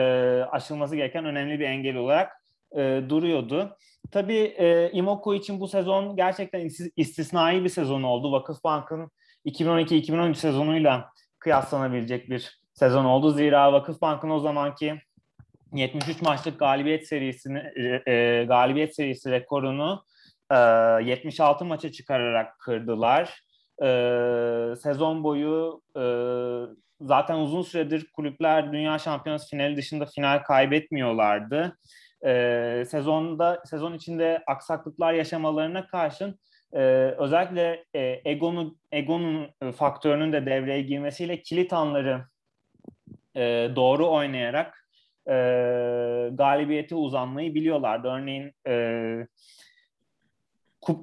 aşılması 0.51 0.95
gereken 0.95 1.25
önemli 1.25 1.59
bir 1.59 1.65
engel 1.65 1.95
olarak 1.95 2.31
e, 2.77 3.01
duruyordu. 3.09 3.77
Tabii 4.11 4.55
e, 4.57 4.91
Imoko 4.91 5.33
için 5.33 5.59
bu 5.59 5.67
sezon 5.67 6.15
gerçekten 6.15 6.69
istisnai 6.95 7.63
bir 7.63 7.69
sezon 7.69 8.03
oldu. 8.03 8.31
Vakıfbank'ın 8.31 9.11
2012-2013 9.45 10.35
sezonuyla 10.35 11.09
kıyaslanabilecek 11.39 12.29
bir 12.29 12.61
sezon 12.73 13.05
oldu. 13.05 13.31
Zira 13.31 13.73
Vakıfbank'ın 13.73 14.29
o 14.29 14.39
zamanki 14.39 14.99
73 15.73 16.21
maçlık 16.21 16.59
galibiyet 16.59 17.07
serisini 17.07 17.63
e, 17.75 18.11
e, 18.11 18.45
galibiyet 18.45 18.95
serisi 18.95 19.31
rekorunu 19.31 20.03
e, 20.51 20.55
76 20.55 21.65
maça 21.65 21.91
çıkararak 21.91 22.59
kırdılar. 22.59 23.41
E, 23.83 23.87
sezon 24.75 25.23
boyu 25.23 25.81
e, 25.97 26.03
zaten 27.01 27.35
uzun 27.35 27.61
süredir 27.61 28.11
kulüpler 28.11 28.73
Dünya 28.73 28.99
Şampiyonası 28.99 29.49
finali 29.49 29.77
dışında 29.77 30.05
final 30.05 30.43
kaybetmiyorlardı. 30.43 31.77
E, 32.25 32.83
sezonda 32.87 33.63
sezon 33.65 33.93
içinde 33.93 34.43
aksaklıklar 34.47 35.13
yaşamalarına 35.13 35.87
karşın 35.87 36.39
e, 36.73 36.79
özellikle 37.17 37.85
e, 37.95 38.21
Egon'un 38.25 38.79
Egon'un 38.91 39.71
faktörünün 39.71 40.33
de 40.33 40.45
devreye 40.45 40.81
girmesiyle 40.81 41.41
kilit 41.41 41.73
anları 41.73 42.25
e, 43.35 43.69
doğru 43.75 44.09
oynayarak 44.09 44.86
e, 45.29 45.35
galibiyete 46.33 46.95
uzanmayı 46.95 47.55
biliyorlardı. 47.55 48.07
Örneğin 48.07 48.51
e, 48.67 48.73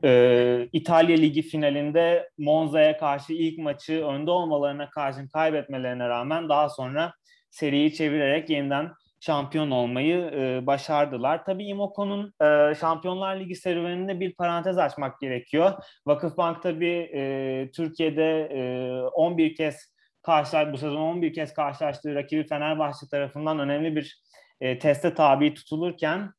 e, 0.04 0.68
İtalya 0.72 1.16
Ligi 1.16 1.42
finalinde 1.42 2.30
Monza'ya 2.38 2.96
karşı 2.96 3.32
ilk 3.32 3.58
maçı 3.58 4.06
önde 4.06 4.30
olmalarına 4.30 4.90
karşın 4.90 5.28
kaybetmelerine 5.28 6.08
rağmen 6.08 6.48
daha 6.48 6.68
sonra 6.68 7.12
seriyi 7.50 7.94
çevirerek 7.94 8.50
yeniden 8.50 8.90
şampiyon 9.20 9.70
olmayı 9.70 10.16
e, 10.16 10.66
başardılar. 10.66 11.44
Tabii 11.44 11.64
Imoko'nun 11.64 12.32
e, 12.42 12.74
Şampiyonlar 12.74 13.40
Ligi 13.40 13.54
serüveninde 13.54 14.20
bir 14.20 14.34
parantez 14.34 14.78
açmak 14.78 15.20
gerekiyor. 15.20 15.72
Vakıfbank 16.06 16.62
tabii 16.62 17.10
e, 17.14 17.70
Türkiye'de 17.74 18.48
e, 18.52 18.92
11 19.02 19.54
kez 19.54 19.93
karşılar 20.24 20.72
bu 20.72 20.78
sezon 20.78 21.00
11 21.00 21.32
kez 21.32 21.54
karşılaştığı 21.54 22.14
rakibi 22.14 22.46
Fenerbahçe 22.46 23.06
tarafından 23.10 23.58
önemli 23.58 23.96
bir 23.96 24.22
e, 24.60 24.78
teste 24.78 25.14
tabi 25.14 25.54
tutulurken 25.54 26.30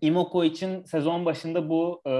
Imoko 0.00 0.44
için 0.44 0.84
sezon 0.84 1.24
başında 1.24 1.68
bu 1.68 2.02
e, 2.06 2.12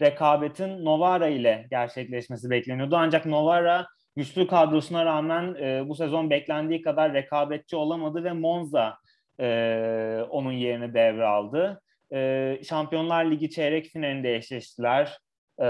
rekabetin 0.00 0.84
Novara 0.84 1.28
ile 1.28 1.66
gerçekleşmesi 1.70 2.50
bekleniyordu. 2.50 2.96
Ancak 2.96 3.26
Novara 3.26 3.86
güçlü 4.16 4.46
kadrosuna 4.46 5.04
rağmen 5.04 5.54
e, 5.54 5.88
bu 5.88 5.94
sezon 5.94 6.30
beklendiği 6.30 6.82
kadar 6.82 7.12
rekabetçi 7.12 7.76
olamadı 7.76 8.24
ve 8.24 8.32
Monza 8.32 8.96
e, 9.40 9.46
onun 10.30 10.52
yerini 10.52 10.94
devraldı. 10.94 11.80
E, 12.12 12.60
Şampiyonlar 12.68 13.24
Ligi 13.24 13.50
çeyrek 13.50 13.86
finalinde 13.86 14.36
eşleştiler. 14.36 15.18
E, 15.62 15.66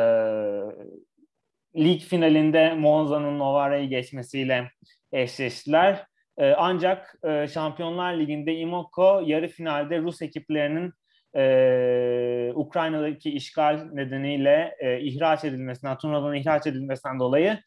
lig 1.79 2.03
finalinde 2.03 2.75
Monza'nın 2.75 3.39
Novara'yı 3.39 3.89
geçmesiyle 3.89 4.71
eşleştiler. 5.13 6.07
E, 6.39 6.53
ancak 6.53 7.15
e, 7.25 7.49
Şampiyonlar 7.49 8.15
Ligi'nde 8.15 8.55
Imoko 8.55 9.23
yarı 9.27 9.49
finalde 9.49 9.99
Rus 9.99 10.23
ekiplerinin 10.23 10.93
e, 11.37 12.53
Ukrayna'daki 12.55 13.31
işgal 13.31 13.89
nedeniyle 13.93 14.77
e, 14.79 15.01
ihraç 15.01 15.45
edilmesinden, 15.45 15.99
turnuvadan 15.99 16.35
ihraç 16.35 16.67
edilmesinden 16.67 17.19
dolayı 17.19 17.59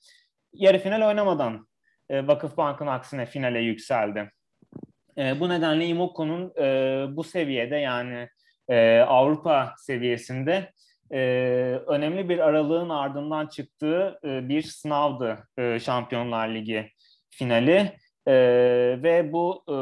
yarı 0.54 0.80
final 0.80 1.08
oynamadan 1.08 1.68
e, 2.10 2.28
Vakıfbank'ın 2.28 2.88
aksine 2.88 3.26
finale 3.26 3.60
yükseldi. 3.60 4.32
Bu 5.18 5.50
nedenle 5.50 5.86
Imoko'nun 5.86 6.54
bu 7.16 7.24
seviyede 7.24 7.76
yani 7.76 8.30
Avrupa 9.08 9.74
seviyesinde 9.78 10.72
e, 11.14 11.20
önemli 11.88 12.30
bir 12.30 12.40
aralığın 12.40 12.90
ardından 12.90 13.48
çıktığı 13.48 14.20
e, 14.24 14.50
bir 14.50 14.62
sınavdı 14.62 15.48
e, 15.58 15.80
Şampiyonlar 15.80 16.48
Ligi 16.48 16.92
finali 17.30 17.98
e, 18.28 18.34
ve 19.04 19.34
bu 19.34 19.64
e, 19.68 19.76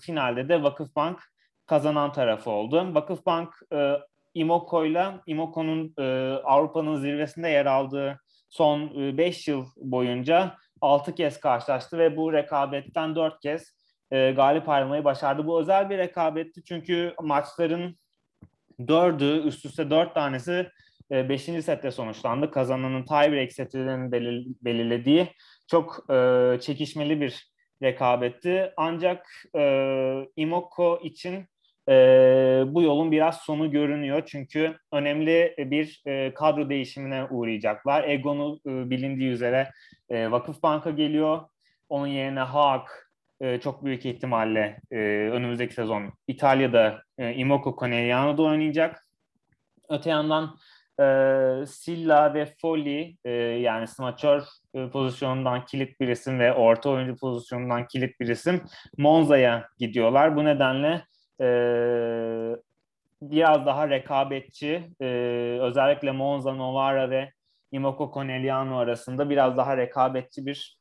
finalde 0.00 0.48
de 0.48 0.62
Vakıfbank 0.62 1.20
kazanan 1.66 2.12
tarafı 2.12 2.50
oldu. 2.50 2.94
Vakıfbank 2.94 3.54
e, 3.72 3.92
Imoko'yla 4.34 5.22
Imoko'nun 5.26 5.94
e, 5.98 6.02
Avrupa'nın 6.44 6.96
zirvesinde 6.96 7.48
yer 7.48 7.66
aldığı 7.66 8.20
son 8.48 8.90
5 9.18 9.48
e, 9.48 9.52
yıl 9.52 9.66
boyunca 9.76 10.54
6 10.80 11.14
kez 11.14 11.40
karşılaştı 11.40 11.98
ve 11.98 12.16
bu 12.16 12.32
rekabetten 12.32 13.14
4 13.14 13.40
kez 13.40 13.78
e, 14.10 14.30
galip 14.30 14.68
ayrılmayı 14.68 15.04
başardı. 15.04 15.46
Bu 15.46 15.60
özel 15.60 15.90
bir 15.90 15.98
rekabetti 15.98 16.62
çünkü 16.64 17.14
maçların 17.22 17.96
dördü, 18.88 19.42
üst 19.46 19.64
üste 19.64 19.90
dört 19.90 20.14
tanesi 20.14 20.70
e, 21.12 21.28
beşinci 21.28 21.62
sette 21.62 21.90
sonuçlandı. 21.90 22.50
Kazananın 22.50 23.04
tiebreak 23.04 23.52
setinin 23.52 24.12
belir, 24.12 24.46
belirlediği 24.62 25.28
çok 25.66 26.10
e, 26.10 26.58
çekişmeli 26.60 27.20
bir 27.20 27.48
rekabetti. 27.82 28.72
Ancak 28.76 29.26
e, 29.56 29.62
Imoko 30.36 31.00
için 31.02 31.46
e, 31.88 31.94
bu 32.66 32.82
yolun 32.82 33.12
biraz 33.12 33.36
sonu 33.36 33.70
görünüyor. 33.70 34.22
Çünkü 34.26 34.76
önemli 34.92 35.54
bir 35.58 36.02
e, 36.06 36.34
kadro 36.34 36.70
değişimine 36.70 37.24
uğrayacaklar. 37.24 38.08
Egon'u 38.08 38.60
e, 38.66 38.90
bilindiği 38.90 39.30
üzere 39.30 39.70
e, 40.08 40.30
Vakıfbank'a 40.30 40.90
geliyor. 40.90 41.40
Onun 41.88 42.06
yerine 42.06 42.40
Haak 42.40 43.07
e, 43.40 43.60
çok 43.60 43.84
büyük 43.84 44.06
ihtimalle 44.06 44.80
e, 44.90 44.96
önümüzdeki 45.32 45.74
sezon 45.74 46.12
İtalya'da 46.28 47.02
e, 47.18 47.34
Imoko 47.34 47.76
Conegliano'da 47.80 48.42
oynayacak. 48.42 49.06
Öte 49.88 50.10
yandan 50.10 50.56
e, 51.00 51.66
Silla 51.66 52.34
ve 52.34 52.46
Folli 52.62 53.16
e, 53.24 53.30
yani 53.32 53.86
smaçör 53.86 54.42
e, 54.74 54.88
pozisyonundan 54.88 55.66
kilit 55.66 56.00
bir 56.00 56.08
isim 56.08 56.38
ve 56.38 56.52
orta 56.52 56.90
oyuncu 56.90 57.16
pozisyonundan 57.16 57.86
kilit 57.86 58.20
bir 58.20 58.28
isim 58.28 58.64
Monza'ya 58.98 59.68
gidiyorlar. 59.78 60.36
Bu 60.36 60.44
nedenle 60.44 61.04
e, 61.40 61.46
biraz 63.22 63.66
daha 63.66 63.90
rekabetçi 63.90 64.90
e, 65.00 65.06
özellikle 65.60 66.12
Monza, 66.12 66.54
Novara 66.54 67.10
ve 67.10 67.32
Imoko 67.72 68.10
Conegliano 68.14 68.76
arasında 68.76 69.30
biraz 69.30 69.56
daha 69.56 69.76
rekabetçi 69.76 70.46
bir 70.46 70.77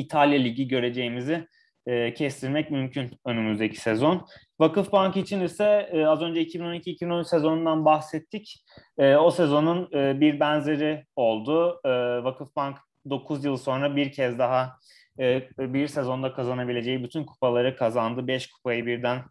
İtalya 0.00 0.38
Ligi 0.40 0.68
göreceğimizi 0.68 1.46
e, 1.86 2.14
kestirmek 2.14 2.70
mümkün 2.70 3.10
önümüzdeki 3.26 3.80
sezon. 3.80 4.26
Vakıfbank 4.60 5.16
için 5.16 5.40
ise 5.40 5.88
e, 5.92 6.06
az 6.06 6.22
önce 6.22 6.42
2012-2013 6.42 7.24
sezonundan 7.24 7.84
bahsettik. 7.84 8.64
E, 8.98 9.16
o 9.16 9.30
sezonun 9.30 9.88
e, 9.94 10.20
bir 10.20 10.40
benzeri 10.40 11.06
oldu. 11.16 11.80
E, 11.84 11.90
Vakıfbank 12.24 12.78
9 13.10 13.44
yıl 13.44 13.56
sonra 13.56 13.96
bir 13.96 14.12
kez 14.12 14.38
daha 14.38 14.76
e, 15.18 15.48
bir 15.58 15.88
sezonda 15.88 16.32
kazanabileceği 16.32 17.04
bütün 17.04 17.24
kupaları 17.24 17.76
kazandı. 17.76 18.26
5 18.26 18.50
kupayı 18.50 18.86
birden 18.86 19.22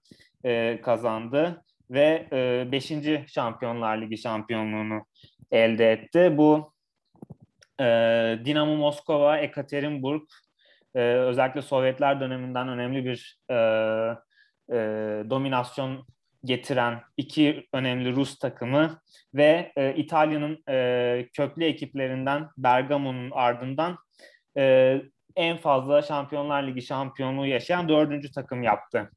e, 0.46 0.82
kazandı 0.82 1.64
ve 1.90 2.28
5. 2.72 2.92
E, 2.92 3.26
Şampiyonlar 3.28 4.02
Ligi 4.02 4.18
şampiyonluğunu 4.18 5.06
elde 5.52 5.92
etti. 5.92 6.34
Bu 6.38 6.74
e, 7.80 7.86
Dinamo 8.46 8.76
Moskova, 8.76 9.38
Ekaterinburg, 9.38 10.22
e, 10.96 11.00
özellikle 11.02 11.62
Sovyetler 11.62 12.20
döneminden 12.20 12.70
önemli 12.70 13.06
bir 13.06 13.40
e, 13.50 13.56
e, 14.72 14.78
dominasyon 15.30 16.06
getiren 16.44 17.02
iki 17.18 17.68
önemli 17.74 18.16
Rus 18.16 18.40
takımı 18.40 19.02
ve 19.34 19.72
e, 19.76 19.96
İtalya'nın 19.96 20.64
e, 20.70 21.28
köklü 21.34 21.66
ekiplerinden 21.66 22.50
Bergamo'nun 22.58 23.32
ardından 23.32 23.98
e, 24.58 24.96
en 25.36 25.58
fazla 25.58 26.02
Şampiyonlar 26.02 26.64
Ligi 26.64 26.82
şampiyonluğu 26.82 27.46
yaşayan 27.46 27.90
dördüncü 27.90 28.32
takım 28.32 28.64
yaptı 28.64 29.10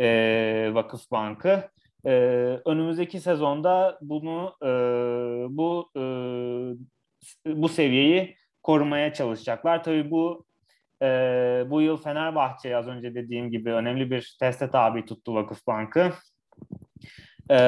e, 0.00 0.70
Vakıf 0.72 1.10
Bankı. 1.10 1.70
E, 2.06 2.10
önümüzdeki 2.64 3.20
sezonda 3.20 3.98
bunu 4.02 4.54
e, 4.62 4.68
bu 5.56 5.90
e, 5.96 6.02
bu 7.46 7.68
seviyeyi 7.68 8.36
korumaya 8.62 9.12
çalışacaklar. 9.12 9.84
Tabii 9.84 10.10
bu 10.10 10.44
e, 11.02 11.06
bu 11.70 11.80
yıl 11.80 11.96
Fenerbahçe 11.96 12.76
az 12.76 12.86
önce 12.86 13.14
dediğim 13.14 13.50
gibi 13.50 13.72
önemli 13.72 14.10
bir 14.10 14.36
teste 14.40 14.70
tabi 14.70 15.04
tuttu 15.04 15.34
Vakıf 15.34 15.66
Bankı. 15.66 16.12
E, 17.50 17.58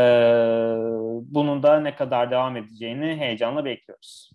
bunun 1.23 1.63
da 1.63 1.81
ne 1.81 1.97
kadar 1.97 2.31
devam 2.31 2.57
edeceğini 2.57 3.17
heyecanla 3.17 3.65
bekliyoruz. 3.65 4.31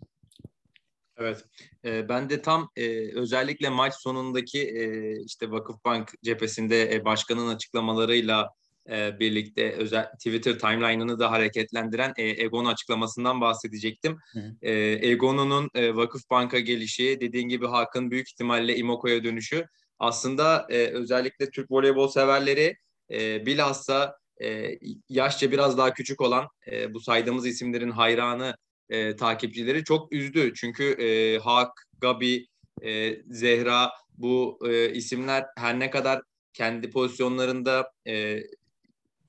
Evet, 1.18 1.46
e, 1.86 2.10
ben 2.10 2.30
de 2.30 2.42
tam 2.42 2.70
e, 2.76 3.16
özellikle 3.16 3.70
maç 3.70 3.94
sonundaki 3.94 4.62
e, 4.62 5.14
işte 5.26 5.52
Vakıfbank 5.52 6.12
cephesinde 6.24 6.96
e, 6.96 7.06
başkanın 7.06 7.56
açıklamalarıyla 7.56 8.50
e, 8.92 9.20
birlikte 9.20 9.72
özel 9.72 10.12
Twitter 10.12 10.60
timeline'ını 10.60 11.20
da 11.20 11.32
hareketlendiren 11.32 12.14
e, 12.18 12.44
Egon 12.44 12.66
açıklamasından 12.66 13.42
bahsedecektim. 13.42 14.18
E, 14.62 14.72
Egon'un 15.10 15.70
e, 15.76 15.96
Vakıfbank'a 15.96 16.60
gelişi, 16.60 17.18
dediğin 17.22 17.50
gibi 17.50 17.68
Hakan 17.68 18.12
büyük 18.12 18.30
ihtimalle 18.30 18.76
Imoko'ya 18.76 19.24
dönüşü 19.24 19.66
aslında 20.00 20.68
e, 20.70 20.88
özellikle 20.88 21.50
Türk 21.50 21.72
voleybol 21.72 22.08
severleri 22.08 22.76
e, 23.12 23.46
bilhassa 23.46 24.16
e, 24.42 24.80
yaşça 25.10 25.52
biraz 25.52 25.78
daha 25.78 25.94
küçük 25.94 26.22
olan 26.22 26.48
e, 26.72 26.94
bu 26.94 27.00
saydığımız 27.00 27.48
isimlerin 27.48 27.92
hayranı 27.92 28.56
e, 28.90 29.16
takipçileri 29.16 29.84
çok 29.84 30.14
üzdü. 30.14 30.54
Çünkü 30.56 30.84
e, 30.84 31.38
Hak, 31.40 31.72
Gabi, 32.02 32.48
e, 32.82 33.22
Zehra 33.30 33.92
bu 34.18 34.60
e, 34.70 34.94
isimler 34.94 35.46
her 35.58 35.80
ne 35.80 35.90
kadar 35.90 36.22
kendi 36.54 36.90
pozisyonlarında 36.90 37.92
e, 38.08 38.40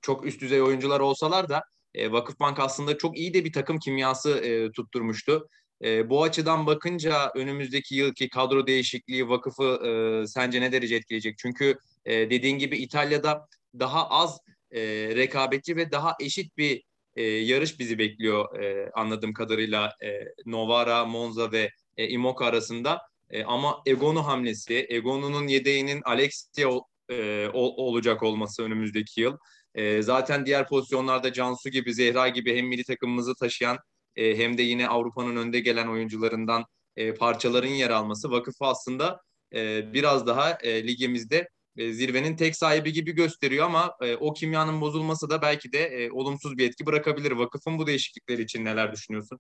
çok 0.03 0.27
üst 0.27 0.41
düzey 0.41 0.63
oyuncular 0.63 1.01
olsalar 1.01 1.49
da 1.49 1.63
e, 1.95 2.13
Vakıfbank 2.13 2.59
aslında 2.59 2.99
çok 2.99 3.19
iyi 3.19 3.35
de 3.35 3.45
bir 3.45 3.53
takım 3.53 3.79
kimyası 3.79 4.31
e, 4.31 4.73
tutturmuştu. 4.73 5.49
E, 5.85 6.11
bu 6.11 6.23
açıdan 6.23 6.67
bakınca 6.67 7.33
önümüzdeki 7.35 7.95
yılki 7.95 8.29
kadro 8.29 8.67
değişikliği 8.67 9.29
vakıfı 9.29 9.81
e, 9.87 10.27
sence 10.27 10.61
ne 10.61 10.73
derece 10.73 10.97
etkileyecek? 10.97 11.39
Çünkü 11.39 11.79
e, 12.05 12.31
dediğin 12.31 12.59
gibi 12.59 12.77
İtalya'da 12.77 13.47
daha 13.79 14.09
az 14.09 14.39
e, 14.71 14.81
rekabetçi 15.17 15.77
ve 15.77 15.93
daha 15.93 16.17
eşit 16.21 16.57
bir 16.57 16.83
e, 17.17 17.23
yarış 17.23 17.79
bizi 17.79 17.99
bekliyor 17.99 18.63
e, 18.63 18.91
anladığım 18.95 19.33
kadarıyla 19.33 19.93
e, 20.03 20.09
Novara, 20.47 21.05
Monza 21.05 21.53
ve 21.53 21.71
e, 21.97 22.09
Imoca 22.09 22.45
arasında. 22.45 23.01
E, 23.31 23.45
ama 23.45 23.83
Egonu 23.87 24.27
hamlesi, 24.27 24.87
Egonu'nun 24.89 25.47
yedeğinin 25.47 26.03
Alexia 26.05 26.71
e, 27.09 27.49
ol, 27.53 27.75
olacak 27.77 28.23
olması 28.23 28.63
önümüzdeki 28.63 29.21
yıl. 29.21 29.37
E, 29.75 30.03
zaten 30.03 30.47
diğer 30.47 30.69
pozisyonlarda 30.69 31.33
Cansu 31.33 31.71
gibi, 31.71 31.95
Zehra 31.95 32.29
gibi 32.29 32.57
hem 32.57 32.67
milli 32.67 32.85
takımımızı 32.85 33.35
taşıyan 33.35 33.79
e, 34.17 34.39
hem 34.39 34.59
de 34.59 34.63
yine 34.63 34.89
Avrupa'nın 34.89 35.37
önde 35.37 35.61
gelen 35.61 35.87
oyuncularından 35.87 36.65
e, 36.97 37.15
parçaların 37.15 37.69
yer 37.69 37.91
alması 37.91 38.31
vakıfı 38.31 38.65
aslında 38.65 39.21
e, 39.55 39.93
biraz 39.93 40.27
daha 40.27 40.51
e, 40.51 40.87
ligimizde 40.87 41.49
e, 41.77 41.93
zirvenin 41.93 42.37
tek 42.37 42.57
sahibi 42.57 42.93
gibi 42.93 43.13
gösteriyor 43.13 43.67
ama 43.67 43.97
e, 44.03 44.17
o 44.17 44.33
kimyanın 44.33 44.81
bozulması 44.81 45.31
da 45.31 45.43
belki 45.43 45.73
de 45.73 45.85
e, 45.85 46.11
olumsuz 46.11 46.59
bir 46.59 46.69
etki 46.69 46.87
bırakabilir. 46.87 47.33
Vakıfın 47.33 47.79
bu 47.79 47.87
değişiklikler 47.87 48.39
için 48.39 48.65
neler 48.65 48.93
düşünüyorsun? 48.93 49.39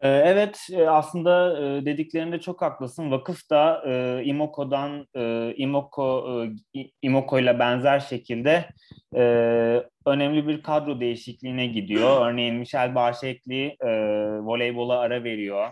E, 0.00 0.08
evet 0.08 0.68
aslında 0.88 1.60
dediklerinde 1.86 2.40
çok 2.40 2.62
haklısın. 2.62 3.10
Vakıf 3.10 3.50
da 3.50 3.82
Imoko'dan 4.22 5.06
Imoko 5.56 6.44
Imoko 7.02 7.38
ile 7.38 7.58
benzer 7.58 8.00
şekilde 8.00 8.68
önemli 10.06 10.48
bir 10.48 10.62
kadro 10.62 11.00
değişikliğine 11.00 11.66
gidiyor. 11.66 12.20
Örneğin 12.26 12.54
Michel 12.54 12.94
Bahşekli 12.94 13.76
voleybola 14.42 14.98
ara 14.98 15.24
veriyor. 15.24 15.68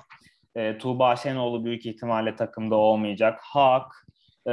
Tuğba 0.78 1.16
Şenoğlu 1.16 1.64
büyük 1.64 1.86
ihtimalle 1.86 2.36
takımda 2.36 2.76
olmayacak. 2.76 3.40
Hak 3.42 4.04
e, 4.46 4.50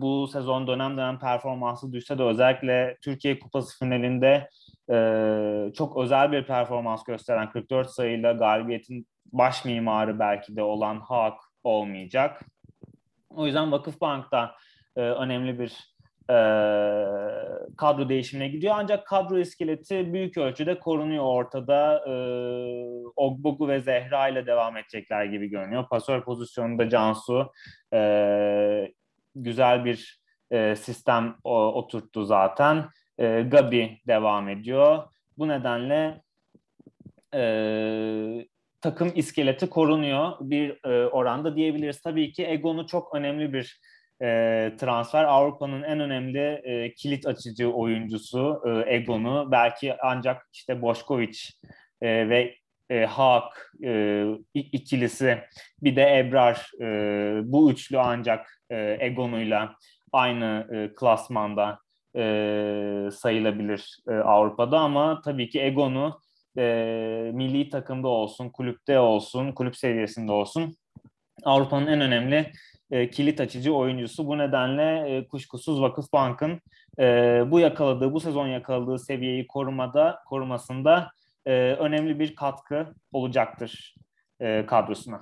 bu 0.00 0.28
sezon 0.28 0.66
dönem 0.66 0.96
dönem 0.96 1.18
performansı 1.18 1.92
düşse 1.92 2.18
de 2.18 2.22
özellikle 2.22 2.96
Türkiye 3.02 3.38
Kupası 3.38 3.78
finalinde 3.78 4.48
e, 4.90 5.72
çok 5.76 5.96
özel 5.96 6.32
bir 6.32 6.46
performans 6.46 7.04
gösteren 7.04 7.50
44 7.50 7.90
sayıyla 7.90 8.32
galibiyetin 8.32 9.06
baş 9.32 9.64
mimarı 9.64 10.18
belki 10.18 10.56
de 10.56 10.62
olan 10.62 11.00
Hak 11.00 11.40
olmayacak. 11.64 12.44
O 13.30 13.46
yüzden 13.46 13.72
Vakıfbank'ta 13.72 14.54
e, 14.96 15.00
önemli 15.00 15.58
bir 15.58 15.94
e, 16.30 16.36
kadro 17.76 18.08
değişimine 18.08 18.48
gidiyor. 18.48 18.74
Ancak 18.76 19.06
kadro 19.06 19.38
iskeleti 19.38 20.12
büyük 20.12 20.38
ölçüde 20.38 20.78
korunuyor 20.78 21.24
ortada. 21.24 22.04
E, 22.06 22.12
Ogbogu 23.16 23.68
ve 23.68 23.80
Zehra 23.80 24.28
ile 24.28 24.46
devam 24.46 24.76
edecekler 24.76 25.24
gibi 25.24 25.48
görünüyor. 25.48 25.88
Pasör 25.88 26.22
pozisyonunda 26.22 26.88
Cansu, 26.88 27.52
e, 27.94 28.92
güzel 29.34 29.84
bir 29.84 30.20
e, 30.50 30.76
sistem 30.76 31.36
o, 31.44 31.66
oturttu 31.66 32.24
zaten. 32.24 32.84
E, 33.18 33.42
Gabi 33.42 33.98
devam 34.06 34.48
ediyor. 34.48 35.02
Bu 35.38 35.48
nedenle 35.48 36.22
e, 37.34 37.42
takım 38.80 39.12
iskeleti 39.14 39.70
korunuyor 39.70 40.32
bir 40.40 40.84
e, 40.84 41.06
oranda 41.06 41.56
diyebiliriz. 41.56 42.00
Tabii 42.00 42.32
ki 42.32 42.46
Egon'u 42.46 42.86
çok 42.86 43.14
önemli 43.14 43.52
bir 43.52 43.80
e, 44.22 44.26
transfer. 44.80 45.24
Avrupa'nın 45.24 45.82
en 45.82 46.00
önemli 46.00 46.60
e, 46.64 46.94
kilit 46.94 47.26
açıcı 47.26 47.72
oyuncusu 47.72 48.62
e, 48.66 48.94
Egon'u. 48.94 49.48
Belki 49.50 49.96
ancak 50.02 50.48
işte 50.52 50.82
Boşkovic 50.82 51.38
e, 52.02 52.28
ve 52.28 52.54
e, 52.90 53.04
Haak 53.04 53.72
e, 53.84 54.24
ikilisi 54.54 55.38
bir 55.82 55.96
de 55.96 56.18
Ebrar 56.18 56.70
e, 56.80 56.86
bu 57.44 57.70
üçlü 57.70 57.98
ancak 57.98 58.62
e, 58.70 58.96
Egon'uyla 59.00 59.74
aynı 60.12 60.68
e, 60.72 60.94
klasmanda 60.94 61.78
e, 62.16 63.08
sayılabilir 63.12 63.98
e, 64.08 64.12
Avrupa'da 64.12 64.78
ama 64.78 65.20
tabii 65.24 65.48
ki 65.48 65.60
Egon'u 65.60 66.20
e, 66.58 67.30
milli 67.34 67.68
takımda 67.68 68.08
olsun, 68.08 68.48
kulüpte 68.48 68.98
olsun, 68.98 69.52
kulüp 69.52 69.76
seviyesinde 69.76 70.32
olsun 70.32 70.76
Avrupa'nın 71.44 71.86
en 71.86 72.00
önemli 72.00 72.52
e, 72.90 73.10
kilit 73.10 73.40
açıcı 73.40 73.74
oyuncusu. 73.74 74.26
Bu 74.26 74.38
nedenle 74.38 75.16
e, 75.16 75.28
kuşkusuz 75.28 75.80
Vakıfbank'ın 75.80 76.60
e, 76.98 77.04
bu 77.46 77.60
yakaladığı, 77.60 78.12
bu 78.12 78.20
sezon 78.20 78.46
yakaladığı 78.46 78.98
seviyeyi 78.98 79.46
korumada, 79.46 80.18
korumasında 80.26 81.10
e, 81.46 81.52
önemli 81.52 82.18
bir 82.18 82.34
katkı 82.34 82.94
olacaktır 83.12 83.94
e, 84.40 84.66
kadrosuna. 84.66 85.20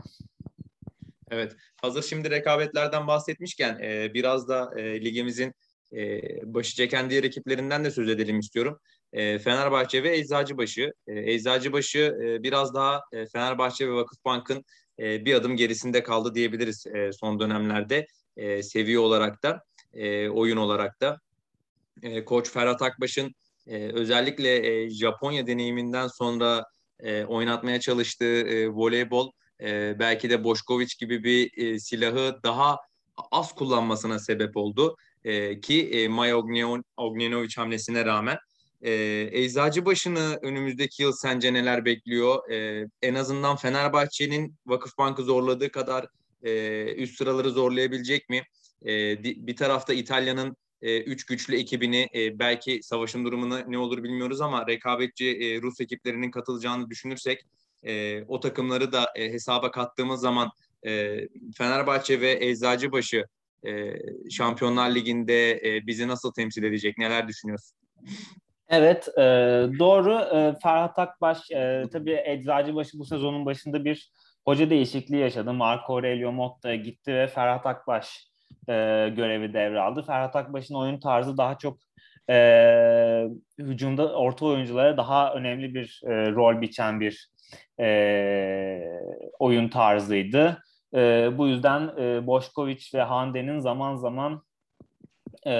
Evet, 1.31 1.57
hazır 1.83 2.03
şimdi 2.03 2.31
rekabetlerden 2.31 3.07
bahsetmişken 3.07 3.79
e, 3.83 4.14
biraz 4.14 4.49
da 4.49 4.81
e, 4.81 5.05
ligimizin 5.05 5.55
e, 5.92 6.20
başı 6.55 6.77
çeken 6.77 7.11
diğer 7.11 7.25
ekiplerinden 7.25 7.85
de 7.85 7.90
söz 7.90 8.09
edelim 8.09 8.38
istiyorum. 8.38 8.79
E, 9.12 9.38
Fenerbahçe 9.38 10.03
ve 10.03 10.16
Eczacıbaşı. 10.16 10.92
E, 11.07 11.33
Eczacıbaşı 11.33 12.18
e, 12.22 12.42
biraz 12.42 12.75
daha 12.75 13.03
e, 13.12 13.27
Fenerbahçe 13.27 13.88
ve 13.88 13.92
Vakıfbank'ın 13.92 14.64
e, 14.99 15.25
bir 15.25 15.35
adım 15.35 15.57
gerisinde 15.57 16.03
kaldı 16.03 16.35
diyebiliriz 16.35 16.87
e, 16.87 17.12
son 17.12 17.40
dönemlerde. 17.40 18.07
E, 18.37 18.62
seviye 18.62 18.99
olarak 18.99 19.42
da, 19.42 19.62
e, 19.94 20.29
oyun 20.29 20.57
olarak 20.57 21.01
da. 21.01 21.18
E, 22.03 22.25
Koç 22.25 22.51
Ferhat 22.51 22.83
Akbaş'ın 22.83 23.35
e, 23.66 23.92
özellikle 23.92 24.66
e, 24.66 24.90
Japonya 24.90 25.46
deneyiminden 25.46 26.07
sonra 26.07 26.64
e, 27.01 27.25
oynatmaya 27.25 27.81
çalıştığı 27.81 28.40
e, 28.40 28.68
voleybol 28.68 29.31
e, 29.61 29.99
belki 29.99 30.31
de 30.31 30.44
Boşkoviç 30.44 30.99
gibi 30.99 31.25
bir 31.25 31.59
e, 31.59 31.79
silahı 31.79 32.40
daha 32.42 32.77
az 33.31 33.55
kullanmasına 33.55 34.18
sebep 34.18 34.57
oldu. 34.57 34.96
E, 35.27 35.61
ki 35.61 35.91
e, 35.91 36.09
Maya 36.09 36.39
Ognjenovic 36.97 37.57
hamlesine 37.57 38.05
rağmen. 38.05 38.39
E, 38.83 38.93
Eczacıbaşı'nı 39.33 40.39
önümüzdeki 40.43 41.03
yıl 41.03 41.12
sence 41.12 41.53
neler 41.53 41.85
bekliyor? 41.85 42.51
E, 42.51 42.89
en 43.03 43.15
azından 43.15 43.57
Fenerbahçe'nin 43.57 44.55
Vakıfbank'ı 44.67 45.23
zorladığı 45.23 45.71
kadar 45.71 46.07
e, 46.43 46.95
üst 46.95 47.19
sıraları 47.19 47.51
zorlayabilecek 47.51 48.29
mi? 48.29 48.43
E, 48.87 49.23
bir 49.25 49.57
tarafta 49.57 49.95
İtalya'nın 49.95 50.57
e, 50.83 51.01
üç 51.01 51.27
güçlü 51.27 51.57
ekibini 51.57 52.09
e, 52.15 52.39
belki 52.39 52.81
savaşın 52.83 53.25
durumunu 53.25 53.61
ne 53.71 53.79
olur 53.79 54.03
bilmiyoruz 54.03 54.41
ama 54.41 54.67
rekabetçi 54.67 55.27
e, 55.27 55.62
Rus 55.62 55.81
ekiplerinin 55.81 56.31
katılacağını 56.31 56.91
düşünürsek 56.91 57.43
e, 57.85 58.23
o 58.29 58.41
takımları 58.41 58.93
da 58.93 59.12
e, 59.15 59.33
hesaba 59.33 59.71
kattığımız 59.71 60.21
zaman 60.21 60.51
e, 60.87 61.21
Fenerbahçe 61.59 62.21
ve 62.21 62.39
Eczacıbaşı 62.41 63.25
e, 63.66 63.98
Şampiyonlar 64.31 64.94
Ligi'nde 64.94 65.50
e, 65.52 65.87
bizi 65.87 66.09
nasıl 66.09 66.33
temsil 66.33 66.62
edecek? 66.62 66.98
Neler 66.98 67.29
düşünüyorsun? 67.29 67.79
Evet, 68.68 69.09
e, 69.18 69.22
doğru. 69.79 70.14
E, 70.14 70.55
Ferhat 70.62 70.98
Akbaş, 70.98 71.50
e, 71.50 71.83
tabii 71.92 72.20
Eczacıbaşı 72.24 72.98
bu 72.98 73.05
sezonun 73.05 73.46
başında 73.46 73.85
bir 73.85 74.11
hoca 74.44 74.70
değişikliği 74.70 75.20
yaşadı. 75.20 75.52
Marco 75.52 75.94
Aurelio 75.94 76.33
Motta 76.33 76.74
gitti 76.74 77.14
ve 77.14 77.26
Ferhat 77.26 77.66
Akbaş 77.66 78.26
e, 78.68 78.72
görevi 79.16 79.55
devraldı. 79.55 80.02
Ferhat 80.02 80.37
Akbaş'ın 80.37 80.74
oyun 80.74 81.00
tarzı 81.00 81.37
daha 81.37 81.59
çok 81.59 81.79
e, 82.31 83.29
hücumda 83.59 84.12
orta 84.12 84.46
oyunculara 84.46 84.96
daha 84.96 85.35
önemli 85.35 85.74
bir 85.74 86.00
e, 86.07 86.31
rol 86.31 86.61
biçen 86.61 87.00
bir 87.00 87.31
e, 87.81 89.00
oyun 89.38 89.68
tarzıydı. 89.68 90.62
E, 90.96 91.30
bu 91.38 91.48
yüzden 91.48 91.90
e, 91.98 92.26
Boşkoviç 92.26 92.94
ve 92.94 93.02
Hande'nin 93.02 93.61
zaman 93.61 93.96
zaman 93.96 94.42
e, 95.46 95.52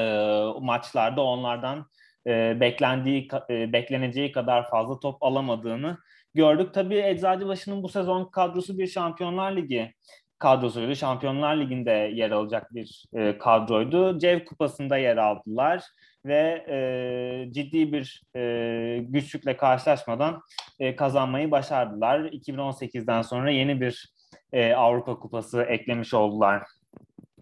maçlarda 0.61 1.22
onlardan 1.22 1.87
e, 2.27 2.61
beklendiği 2.61 3.29
e, 3.51 3.72
bekleneceği 3.72 4.33
kadar 4.33 4.70
fazla 4.70 5.01
top 5.01 5.22
alamadığını 5.22 5.99
gördük. 6.35 6.75
Tabii 6.75 6.99
Eczacıbaşı'nın 6.99 7.83
bu 7.83 7.88
sezon 7.88 8.25
kadrosu 8.25 8.79
bir 8.79 8.87
Şampiyonlar 8.87 9.57
Ligi 9.57 9.94
kadrosuydu. 10.38 10.94
Şampiyonlar 10.96 11.57
Ligi'nde 11.57 12.11
yer 12.14 12.31
alacak 12.31 12.75
bir 12.75 13.05
e, 13.14 13.38
kadroydu. 13.38 14.18
Cev 14.18 14.44
Kupası'nda 14.44 14.96
yer 14.96 15.16
aldılar 15.16 15.85
ve 16.27 16.64
e, 16.68 17.53
ciddi 17.53 17.92
bir 17.92 18.22
e, 18.37 18.99
güçlükle 19.09 19.57
karşılaşmadan 19.57 20.42
e, 20.79 20.96
kazanmayı 20.96 21.51
başardılar. 21.51 22.20
2018'den 22.20 23.22
sonra 23.22 23.51
yeni 23.51 23.81
bir 23.81 24.16
e, 24.53 24.75
Avrupa 24.75 25.19
Kupası 25.19 25.62
eklemiş 25.62 26.15
oldular 26.15 26.62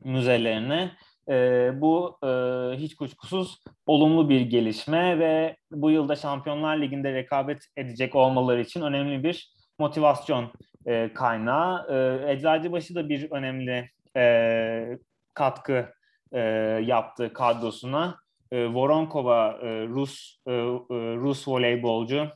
müzelerine. 0.05 0.92
E, 1.29 1.70
bu 1.81 2.18
e, 2.23 2.29
hiç 2.77 2.97
kuşkusuz 2.97 3.62
olumlu 3.87 4.29
bir 4.29 4.40
gelişme 4.40 5.18
ve 5.18 5.57
bu 5.70 5.90
yılda 5.90 6.16
Şampiyonlar 6.16 6.77
Ligi'nde 6.77 7.12
rekabet 7.12 7.66
edecek 7.77 8.14
olmaları 8.14 8.61
için 8.61 8.83
önemli 8.83 9.25
bir 9.25 9.55
motivasyon 9.79 10.53
e, 10.87 11.12
kaynağı. 11.14 11.87
E, 11.90 12.33
Eczacıbaşı 12.33 12.94
da 12.94 13.09
bir 13.09 13.31
önemli 13.31 13.90
e, 14.16 14.99
katkı 15.35 15.92
e, 16.33 16.40
yaptı 16.85 17.33
kadrosuna. 17.33 18.18
E, 18.53 18.66
Voronkova 18.66 19.59
e, 19.62 19.87
Rus 19.87 20.38
e, 20.47 20.53
e, 20.53 21.16
Rus 21.16 21.49
voleybolcu 21.49 22.29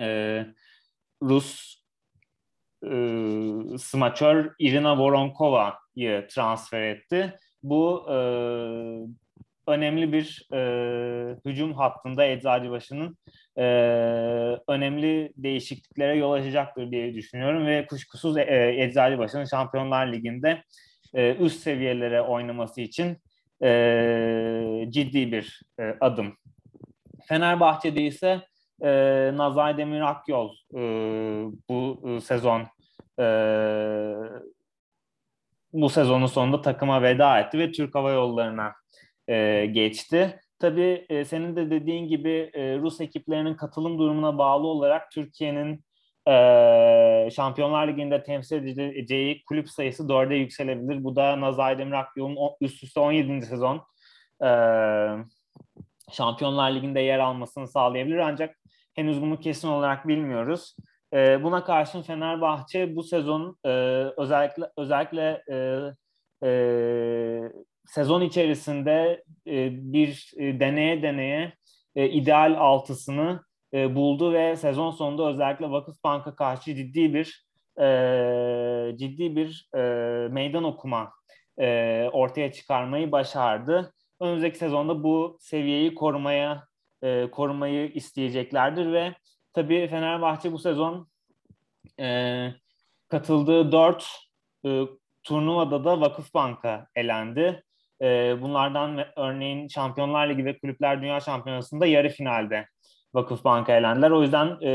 e, 0.00 0.46
Rus 1.22 1.76
e, 2.86 3.78
smaçör 3.78 4.54
Irina 4.58 4.98
Voronkova'yı 4.98 6.26
transfer 6.30 6.82
etti. 6.82 7.36
Bu 7.62 8.06
e, 8.10 8.16
önemli 9.66 10.12
bir 10.12 10.48
e, 10.52 10.60
hücum 11.44 11.72
hattında 11.72 12.26
Eczacıbaşı'nın 12.26 13.18
e, 13.58 13.64
önemli 14.68 15.32
değişikliklere 15.36 16.16
yol 16.16 16.32
açacaktır 16.32 16.90
diye 16.90 17.14
düşünüyorum 17.14 17.66
ve 17.66 17.86
kuşkusuz 17.86 18.36
e, 18.36 18.74
Eczacıbaşı'nın 18.78 19.44
Şampiyonlar 19.44 20.12
Ligi'nde 20.12 20.62
e, 21.14 21.34
üst 21.34 21.60
seviyelere 21.60 22.22
oynaması 22.22 22.80
için 22.80 23.16
e, 23.62 24.86
ciddi 24.88 25.32
bir 25.32 25.62
e, 25.80 25.96
adım. 26.00 26.36
Fenerbahçe'de 27.28 28.02
ise 28.02 28.40
e, 28.82 28.90
Nazay 29.34 29.76
Demir 29.78 30.00
Akyol 30.00 30.54
e, 30.74 30.80
bu 31.68 32.02
e, 32.08 32.20
sezon 32.20 32.62
bu 35.72 35.88
sezonun 35.88 36.26
sonunda 36.26 36.60
takıma 36.62 37.02
veda 37.02 37.40
etti 37.40 37.58
ve 37.58 37.72
Türk 37.72 37.94
Hava 37.94 38.10
Yolları'na 38.10 38.74
e, 39.28 39.66
geçti. 39.66 40.40
Tabii 40.58 41.06
e, 41.08 41.24
senin 41.24 41.56
de 41.56 41.70
dediğin 41.70 42.08
gibi 42.08 42.50
e, 42.54 42.78
Rus 42.78 43.00
ekiplerinin 43.00 43.54
katılım 43.54 43.98
durumuna 43.98 44.38
bağlı 44.38 44.66
olarak 44.66 45.10
Türkiye'nin 45.10 45.84
e, 46.28 47.30
Şampiyonlar 47.30 47.88
Ligi'nde 47.88 48.22
temsil 48.22 48.56
edeceği 48.56 49.44
kulüp 49.44 49.70
sayısı 49.70 50.02
4'e 50.02 50.36
yükselebilir. 50.36 51.04
Bu 51.04 51.16
da 51.16 51.40
Nazay 51.40 51.78
Demiraklıoğlu'nun 51.78 52.50
üst 52.60 52.82
üste 52.82 53.00
17. 53.00 53.46
sezon 53.46 53.82
e, 54.44 54.48
Şampiyonlar 56.12 56.70
Ligi'nde 56.70 57.00
yer 57.00 57.18
almasını 57.18 57.68
sağlayabilir. 57.68 58.18
Ancak 58.18 58.56
henüz 58.94 59.22
bunu 59.22 59.40
kesin 59.40 59.68
olarak 59.68 60.08
bilmiyoruz. 60.08 60.76
E, 61.16 61.42
buna 61.42 61.64
karşın 61.64 62.02
Fenerbahçe 62.02 62.96
bu 62.96 63.02
sezon 63.02 63.58
e, 63.64 63.68
özellikle 64.16 64.70
özellikle 64.76 65.42
e, 65.50 65.56
e, 66.48 66.50
sezon 67.86 68.20
içerisinde 68.20 69.24
e, 69.46 69.70
bir 69.92 70.32
e, 70.38 70.60
deneye 70.60 71.02
deneye 71.02 71.52
e, 71.96 72.08
ideal 72.08 72.54
altısını 72.58 73.40
e, 73.74 73.94
buldu 73.94 74.32
ve 74.32 74.56
sezon 74.56 74.90
sonunda 74.90 75.28
özellikle 75.28 75.70
Vakıfbank'a 75.70 76.34
karşı 76.34 76.74
ciddi 76.74 77.14
bir 77.14 77.46
e, 77.80 78.96
ciddi 78.96 79.36
bir 79.36 79.68
e, 79.74 79.80
meydan 80.28 80.64
okuma 80.64 81.12
e, 81.58 82.08
ortaya 82.12 82.52
çıkarmayı 82.52 83.12
başardı. 83.12 83.92
Önümüzdeki 84.20 84.58
sezonda 84.58 85.02
bu 85.04 85.38
seviyeyi 85.40 85.94
korumaya 85.94 86.64
e, 87.02 87.30
korumayı 87.30 87.92
isteyeceklerdir 87.92 88.92
ve 88.92 89.14
tabii 89.56 89.88
Fenerbahçe 89.88 90.52
bu 90.52 90.58
sezon 90.58 91.08
e, 92.00 92.48
katıldığı 93.08 93.72
dört 93.72 94.28
e, 94.66 94.82
turnuvada 95.22 95.84
da 95.84 96.00
Vakıfbank'a 96.00 96.86
elendi. 96.94 97.64
E, 98.02 98.36
bunlardan 98.42 99.04
örneğin 99.16 99.68
Şampiyonlar 99.68 100.28
Ligi 100.28 100.44
ve 100.44 100.58
Kulüpler 100.58 101.02
Dünya 101.02 101.20
Şampiyonası'nda 101.20 101.86
yarı 101.86 102.08
finalde 102.08 102.66
Vakıfbank'a 103.14 103.72
elendiler. 103.72 104.10
O 104.10 104.22
yüzden 104.22 104.58
e, 104.62 104.70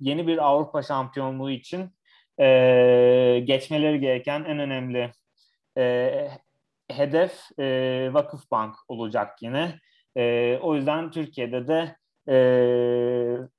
yeni 0.00 0.26
bir 0.26 0.38
Avrupa 0.46 0.82
şampiyonluğu 0.82 1.50
için 1.50 1.90
e, 2.40 3.42
geçmeleri 3.44 4.00
gereken 4.00 4.44
en 4.44 4.58
önemli 4.58 5.12
e, 5.78 6.28
hedef 6.90 7.58
e, 7.58 8.08
Vakıfbank 8.12 8.74
olacak 8.88 9.42
yine. 9.42 9.80
E, 10.16 10.58
o 10.62 10.74
yüzden 10.74 11.10
Türkiye'de 11.10 11.68
de 11.68 11.96
e, 12.28 12.36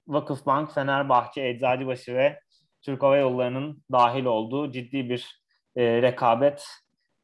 Vakıfbank, 0.07 0.73
Fenerbahçe, 0.73 1.47
Eczacıbaşı 1.47 2.15
ve 2.15 2.39
Türk 2.81 3.03
Hava 3.03 3.17
Yolları'nın 3.17 3.83
dahil 3.91 4.25
olduğu 4.25 4.71
ciddi 4.71 5.09
bir 5.09 5.41
e, 5.75 6.01
rekabet 6.01 6.67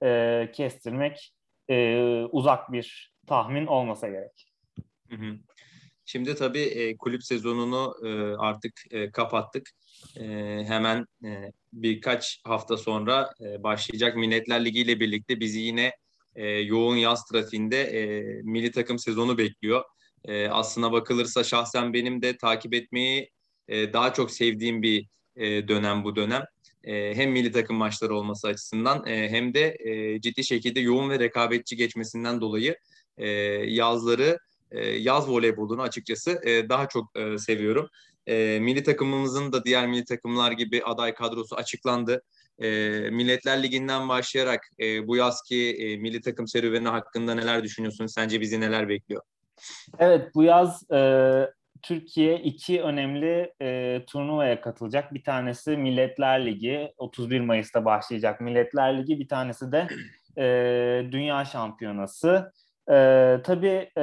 e, 0.04 0.52
kestirmek 0.54 1.34
e, 1.70 1.98
uzak 2.32 2.72
bir 2.72 3.14
tahmin 3.28 3.68
olmasa 3.68 4.10
gerek. 4.10 4.48
Hı 5.10 5.16
hı. 5.16 5.38
Şimdi 6.06 6.36
tabii 6.36 6.62
e, 6.64 6.98
kulüp 6.98 7.24
sezonunu 7.24 7.96
e, 8.06 8.10
artık 8.38 8.74
e, 8.92 9.12
kapattık. 9.12 9.70
E, 10.20 10.24
hemen 10.68 11.06
e, 11.26 11.52
birkaç 11.74 12.42
hafta 12.44 12.78
sonra 12.78 13.30
e, 13.42 13.64
başlayacak 13.64 14.16
Milletler 14.16 14.66
Ligi 14.66 14.82
ile 14.82 15.00
birlikte 15.00 15.40
bizi 15.40 15.60
yine 15.60 15.92
e, 16.36 16.48
yoğun 16.48 16.96
yaz 16.96 17.26
trafiğinde 17.26 17.82
e, 17.82 18.24
milli 18.44 18.72
takım 18.72 19.00
sezonu 19.00 19.38
bekliyor. 19.38 19.84
E, 20.26 20.48
aslına 20.48 20.92
bakılırsa 20.92 21.44
şahsen 21.44 21.94
benim 21.94 22.22
de 22.22 22.38
takip 22.38 22.74
etmeyi 22.74 23.30
e, 23.68 23.94
daha 23.94 24.14
çok 24.14 24.32
sevdiğim 24.32 24.82
bir 24.82 25.08
e, 25.36 25.68
dönem 25.68 26.04
bu 26.04 26.16
dönem. 26.16 26.44
E, 26.84 27.16
hem 27.16 27.32
milli 27.32 27.52
takım 27.52 27.78
maçları 27.78 28.16
olması 28.16 28.48
açısından 28.48 29.08
e, 29.08 29.30
hem 29.30 29.54
de 29.54 29.78
e, 29.80 30.22
ciddi 30.22 30.44
şekilde 30.44 30.80
yoğun 30.80 31.10
ve 31.10 31.20
rekabetçi 31.20 31.76
geçmesinden 31.76 32.42
dolayı 32.42 32.78
e, 33.18 33.28
yazları 33.68 34.40
e, 34.72 34.90
yaz 34.90 35.30
voleybolunu 35.30 35.82
açıkçası 35.82 36.42
e, 36.44 36.70
daha 36.70 36.88
çok 36.88 37.18
e, 37.18 37.38
seviyorum. 37.38 37.90
E, 38.28 38.60
milli 38.62 38.84
takımımızın 38.84 39.52
da 39.52 39.66
diğer 39.66 39.88
milli 39.88 40.06
takımlar 40.06 40.52
gibi 40.52 40.84
aday 40.84 41.14
kadrosu 41.14 41.56
açıklandı. 41.56 42.22
E, 42.60 42.70
Milletler 43.12 43.64
Ligi'nden 43.64 44.10
başlayarak 44.10 44.70
e, 44.80 45.08
bu 45.08 45.16
yazki 45.16 45.76
e, 45.76 45.98
milli 45.98 46.22
takım 46.22 46.48
serüveni 46.48 46.88
hakkında 46.88 47.36
neler 47.36 47.64
düşünüyorsun? 47.64 48.06
Sence 48.06 48.42
bizi 48.42 48.60
neler 48.60 48.90
bekliyor? 48.90 49.22
Evet 50.00 50.36
bu 50.36 50.44
yaz 50.44 50.92
e, 50.92 51.00
Türkiye 51.82 52.40
iki 52.40 52.82
önemli 52.82 53.54
e, 53.62 54.00
turnuvaya 54.08 54.62
katılacak. 54.62 55.14
Bir 55.14 55.24
tanesi 55.24 55.78
Milletler 55.78 56.46
Ligi 56.46 56.94
31 56.98 57.40
Mayıs'ta 57.40 57.86
başlayacak 57.86 58.42
Milletler 58.42 58.98
Ligi. 58.98 59.20
Bir 59.20 59.28
tanesi 59.28 59.72
de 59.72 59.88
e, 60.38 61.12
Dünya 61.12 61.46
Şampiyonası. 61.46 62.52
E, 62.90 62.96
tabii 63.44 63.90
e, 63.98 64.02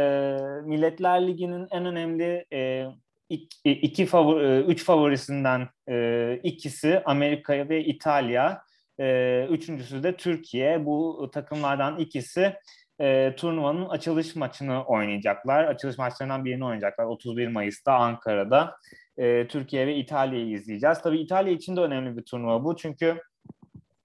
Milletler 0.64 1.26
Ligi'nin 1.26 1.66
en 1.70 1.86
önemli 1.86 2.46
e, 2.52 2.86
iki, 3.28 3.70
iki 3.70 4.06
favori, 4.06 4.46
e, 4.46 4.60
üç 4.60 4.84
favorisinden 4.84 5.68
e, 5.88 6.40
ikisi 6.42 7.02
Amerika 7.04 7.68
ve 7.68 7.84
İtalya. 7.84 8.62
E, 9.00 9.46
üçüncüsü 9.50 10.02
de 10.02 10.16
Türkiye. 10.16 10.86
Bu 10.86 11.30
takımlardan 11.32 11.98
ikisi 11.98 12.54
e, 13.00 13.34
turnuvanın 13.36 13.88
açılış 13.88 14.36
maçını 14.36 14.84
oynayacaklar. 14.84 15.64
Açılış 15.64 15.98
maçlarından 15.98 16.44
birini 16.44 16.64
oynayacaklar 16.64 17.04
31 17.04 17.48
Mayıs'ta 17.48 17.94
Ankara'da. 17.94 18.76
E, 19.18 19.46
Türkiye 19.48 19.86
ve 19.86 19.96
İtalya'yı 19.96 20.50
izleyeceğiz. 20.50 21.02
Tabii 21.02 21.18
İtalya 21.18 21.52
için 21.52 21.76
de 21.76 21.80
önemli 21.80 22.16
bir 22.16 22.22
turnuva 22.22 22.64
bu. 22.64 22.76
Çünkü 22.76 23.22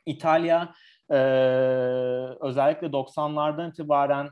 İtalya 0.05 0.73
e, 1.11 1.17
özellikle 2.41 2.87
90'lardan 2.87 3.69
itibaren 3.69 4.29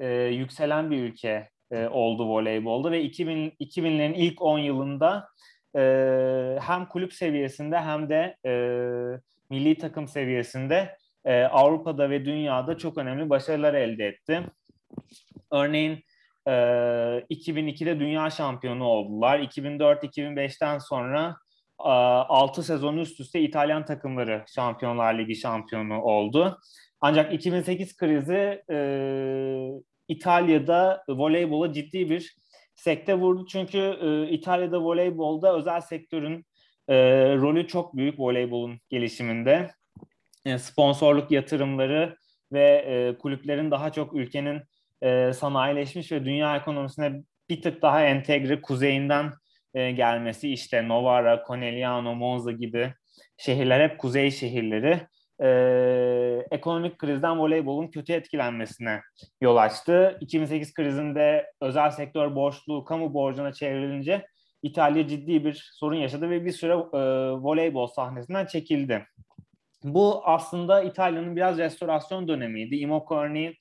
e, 0.00 0.08
yükselen 0.14 0.90
bir 0.90 1.02
ülke 1.02 1.48
e, 1.70 1.88
oldu 1.88 2.28
voleybolda 2.28 2.90
ve 2.90 3.02
2000 3.02 3.50
2000'lerin 3.60 4.14
ilk 4.14 4.42
10 4.42 4.58
yılında 4.58 5.28
e, 5.76 6.58
hem 6.60 6.86
kulüp 6.86 7.12
seviyesinde 7.12 7.80
hem 7.80 8.08
de 8.08 8.36
e, 8.46 8.52
milli 9.50 9.78
takım 9.78 10.08
seviyesinde 10.08 10.96
e, 11.24 11.42
Avrupa'da 11.44 12.10
ve 12.10 12.24
dünyada 12.24 12.78
çok 12.78 12.98
önemli 12.98 13.30
başarılar 13.30 13.74
elde 13.74 14.06
etti. 14.06 14.42
Örneğin 15.50 16.04
e, 16.46 16.50
2002'de 17.30 18.00
dünya 18.00 18.30
şampiyonu 18.30 18.84
oldular. 18.84 19.38
2004-2005'ten 19.38 20.78
sonra 20.78 21.36
e, 21.80 21.88
6 21.88 22.62
sezon 22.62 22.96
üst 22.96 23.20
üste 23.20 23.40
İtalyan 23.40 23.84
takımları 23.84 24.44
Şampiyonlar 24.54 25.18
Ligi 25.18 25.36
şampiyonu 25.36 26.02
oldu. 26.02 26.58
Ancak 27.00 27.32
2008 27.32 27.96
krizi 27.96 28.62
e, 28.70 28.78
İtalya'da 30.08 31.04
voleybola 31.08 31.72
ciddi 31.72 32.10
bir 32.10 32.36
sekte 32.74 33.14
vurdu. 33.14 33.46
Çünkü 33.46 33.78
e, 33.78 34.30
İtalya'da 34.30 34.82
voleybolda 34.82 35.56
özel 35.56 35.80
sektörün 35.80 36.44
e, 36.88 36.96
rolü 37.36 37.66
çok 37.66 37.96
büyük 37.96 38.20
voleybolun 38.20 38.78
gelişiminde. 38.88 39.70
E, 40.44 40.58
sponsorluk 40.58 41.30
yatırımları 41.30 42.16
ve 42.52 42.84
e, 42.88 43.18
kulüplerin 43.18 43.70
daha 43.70 43.92
çok 43.92 44.14
ülkenin 44.14 44.62
e, 45.02 45.32
sanayileşmiş 45.32 46.12
ve 46.12 46.24
dünya 46.24 46.56
ekonomisine 46.56 47.22
bir 47.48 47.62
tık 47.62 47.82
daha 47.82 48.02
entegre 48.02 48.60
kuzeyinden 48.62 49.32
e, 49.74 49.90
gelmesi 49.90 50.52
işte 50.52 50.88
Novara, 50.88 51.44
Conegliano, 51.46 52.14
Monza 52.14 52.52
gibi 52.52 52.94
şehirler 53.36 53.88
hep 53.88 53.98
kuzey 53.98 54.30
şehirleri 54.30 55.00
e, 55.42 55.48
ekonomik 56.50 56.98
krizden 56.98 57.38
voleybolun 57.38 57.88
kötü 57.88 58.12
etkilenmesine 58.12 59.00
yol 59.40 59.56
açtı. 59.56 60.18
2008 60.20 60.74
krizinde 60.74 61.52
özel 61.60 61.90
sektör 61.90 62.34
borçluğu 62.34 62.84
kamu 62.84 63.14
borcuna 63.14 63.52
çevrilince 63.52 64.26
İtalya 64.62 65.08
ciddi 65.08 65.44
bir 65.44 65.70
sorun 65.72 65.96
yaşadı 65.96 66.30
ve 66.30 66.44
bir 66.44 66.52
süre 66.52 66.72
e, 66.72 66.98
voleybol 67.30 67.86
sahnesinden 67.86 68.46
çekildi. 68.46 69.06
Bu 69.84 70.22
aslında 70.24 70.82
İtalya'nın 70.82 71.36
biraz 71.36 71.58
restorasyon 71.58 72.28
dönemiydi. 72.28 72.76
Imoco 72.76 73.16
örneğin 73.16 73.54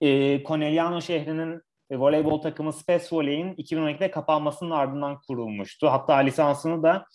e, 0.00 0.42
Conegliano 0.44 1.00
şehrinin 1.00 1.62
e, 1.90 1.98
voleybol 1.98 2.40
takımı 2.42 2.72
Spes 2.72 3.12
Voley'in 3.12 3.54
2012'de 3.54 4.10
kapanmasının 4.10 4.70
ardından 4.70 5.20
kurulmuştu. 5.26 5.90
Hatta 5.90 6.16
lisansını 6.16 6.82
da 6.82 7.06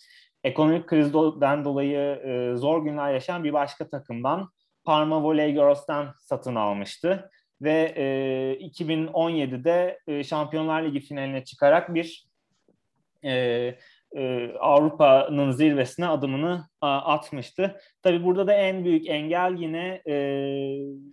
ekonomik 0.44 0.86
krizden 0.86 1.64
dolayı 1.64 1.98
e, 1.98 2.56
zor 2.56 2.84
günler 2.84 3.12
yaşayan 3.12 3.44
bir 3.44 3.52
başka 3.52 3.88
takımdan 3.88 4.48
Parma 4.84 5.22
Volley 5.22 5.52
Girls'ten 5.52 6.08
satın 6.18 6.54
almıştı. 6.54 7.30
Ve 7.62 7.94
e, 7.96 8.04
2017'de 8.66 10.00
e, 10.06 10.24
Şampiyonlar 10.24 10.82
Ligi 10.82 11.00
finaline 11.00 11.44
çıkarak 11.44 11.94
bir 11.94 12.26
e, 13.24 13.74
e, 14.16 14.52
Avrupa'nın 14.60 15.50
zirvesine 15.50 16.06
adımını 16.06 16.68
atmıştı. 16.80 17.80
Tabii 18.02 18.24
burada 18.24 18.46
da 18.46 18.52
en 18.52 18.84
büyük 18.84 19.08
engel 19.08 19.56
yine 19.58 20.02
e, 20.08 20.14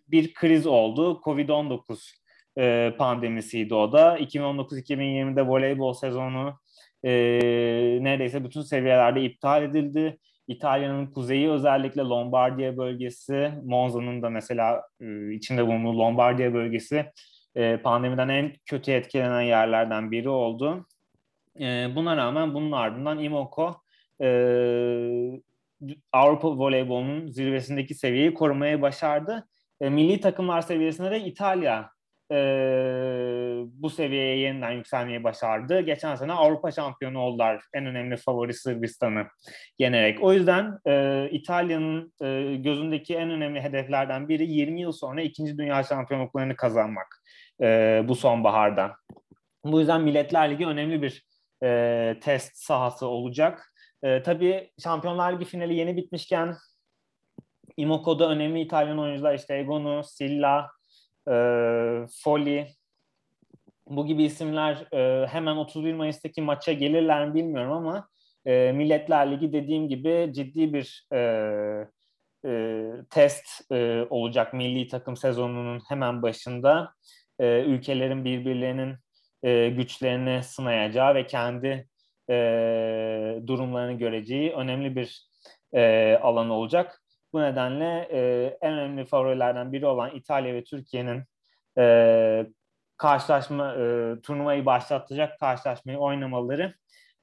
bir 0.07 0.33
kriz 0.33 0.67
oldu. 0.67 1.21
Covid-19 1.25 2.11
e, 2.59 2.93
pandemisiydi 2.97 3.73
o 3.75 3.91
da. 3.91 4.19
2019-2020'de 4.19 5.47
voleybol 5.47 5.93
sezonu 5.93 6.59
e, 7.03 7.11
neredeyse 8.01 8.43
bütün 8.43 8.61
seviyelerde 8.61 9.23
iptal 9.23 9.63
edildi. 9.63 10.17
İtalya'nın 10.47 11.07
kuzeyi 11.07 11.49
özellikle 11.49 12.01
Lombardiya 12.01 12.77
bölgesi, 12.77 13.51
Monza'nın 13.63 14.21
da 14.21 14.29
mesela 14.29 14.83
içinde 15.31 15.67
bulunduğu 15.67 15.99
Lombardiya 15.99 16.53
bölgesi 16.53 17.05
pandemiden 17.83 18.29
en 18.29 18.53
kötü 18.65 18.91
etkilenen 18.91 19.41
yerlerden 19.41 20.11
biri 20.11 20.29
oldu. 20.29 20.85
E, 21.59 21.95
buna 21.95 22.17
rağmen 22.17 22.53
bunun 22.53 22.71
ardından 22.71 23.19
Imoco 23.19 23.75
e, 24.21 24.27
Avrupa 26.11 26.57
voleybolunun 26.57 27.27
zirvesindeki 27.27 27.95
seviyeyi 27.95 28.33
korumaya 28.33 28.81
başardı. 28.81 29.47
E, 29.81 29.89
milli 29.89 30.19
takımlar 30.19 30.61
seviyesinde 30.61 31.11
de 31.11 31.19
İtalya 31.19 31.89
e, 32.31 32.35
bu 33.65 33.89
seviyeye 33.89 34.37
yeniden 34.37 34.71
yükselmeyi 34.71 35.23
başardı. 35.23 35.81
Geçen 35.81 36.15
sene 36.15 36.33
Avrupa 36.33 36.71
şampiyonu 36.71 37.19
oldular. 37.19 37.63
En 37.73 37.85
önemli 37.85 38.17
favori 38.17 38.53
Sırbistan'ı 38.53 39.27
yenerek. 39.79 40.23
O 40.23 40.33
yüzden 40.33 40.79
e, 40.87 41.27
İtalya'nın 41.31 42.13
e, 42.21 42.55
gözündeki 42.55 43.15
en 43.15 43.29
önemli 43.29 43.61
hedeflerden 43.61 44.29
biri 44.29 44.51
20 44.51 44.81
yıl 44.81 44.91
sonra 44.91 45.21
ikinci 45.21 45.57
dünya 45.57 45.83
şampiyonluklarını 45.83 46.55
kazanmak 46.55 47.21
e, 47.61 48.01
bu 48.07 48.15
sonbaharda. 48.15 48.95
Bu 49.63 49.79
yüzden 49.79 50.01
Milletler 50.01 50.51
Ligi 50.51 50.65
önemli 50.65 51.01
bir 51.01 51.32
e, 51.63 52.15
test 52.21 52.57
sahası 52.57 53.07
olacak. 53.07 53.73
E, 54.03 54.23
tabii 54.23 54.71
Şampiyonlar 54.83 55.33
Ligi 55.33 55.45
finali 55.45 55.75
yeni 55.75 55.97
bitmişken 55.97 56.55
Imoco'da 57.77 58.29
önemli 58.29 58.61
İtalyan 58.61 58.99
oyuncular 58.99 59.35
işte 59.35 59.55
Egonu, 59.57 60.03
Silla, 60.03 60.69
e, 61.27 61.33
Foli 62.23 62.67
bu 63.87 64.05
gibi 64.05 64.23
isimler 64.23 64.87
e, 64.93 65.27
hemen 65.27 65.55
31 65.55 65.93
Mayıs'taki 65.93 66.41
maça 66.41 66.73
gelirler 66.73 67.27
mi 67.27 67.33
bilmiyorum 67.33 67.71
ama 67.71 68.07
e, 68.45 68.71
Milletler 68.71 69.31
Ligi 69.31 69.53
dediğim 69.53 69.87
gibi 69.87 70.31
ciddi 70.33 70.73
bir 70.73 71.07
e, 71.13 71.19
e, 72.45 72.83
test 73.09 73.71
e, 73.71 74.05
olacak 74.09 74.53
milli 74.53 74.87
takım 74.87 75.17
sezonunun 75.17 75.81
hemen 75.89 76.21
başında. 76.21 76.93
E, 77.39 77.61
ülkelerin 77.61 78.25
birbirlerinin 78.25 78.95
e, 79.43 79.69
güçlerini 79.69 80.43
sınayacağı 80.43 81.15
ve 81.15 81.27
kendi 81.27 81.87
e, 82.29 82.35
durumlarını 83.47 83.93
göreceği 83.97 84.51
önemli 84.53 84.95
bir 84.95 85.27
e, 85.73 86.13
alan 86.21 86.49
olacak. 86.49 87.01
Bu 87.33 87.41
nedenle 87.41 88.07
e, 88.11 88.19
en 88.61 88.73
önemli 88.73 89.05
favorilerden 89.05 89.73
biri 89.73 89.85
olan 89.85 90.15
İtalya 90.15 90.53
ve 90.53 90.63
Türkiye'nin 90.63 91.23
e, 91.77 92.45
karşılaşma 92.97 93.73
e, 93.73 94.15
turnuvayı 94.21 94.65
başlatacak 94.65 95.39
karşılaşmayı 95.39 95.97
oynamaları 95.97 96.73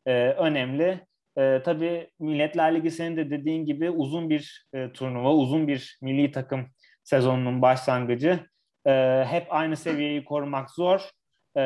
e, 0.07 0.13
önemli. 0.31 1.07
E, 1.39 1.63
tabii 1.65 2.11
Milletler 2.19 2.75
Ligi 2.75 2.91
senin 2.91 3.17
de 3.17 3.31
dediğin 3.31 3.65
gibi 3.65 3.91
uzun 3.91 4.31
bir 4.31 4.67
e, 4.75 4.93
turnuva, 4.93 5.35
uzun 5.35 5.69
bir 5.69 5.99
milli 6.03 6.33
takım 6.33 6.67
sezonunun 7.05 7.63
başlangıcı. 7.63 8.41
e, 8.87 9.25
hep 9.29 9.47
aynı 9.51 9.77
seviyeyi 9.77 10.25
korumak 10.25 10.71
zor. 10.71 11.11
E, 11.57 11.63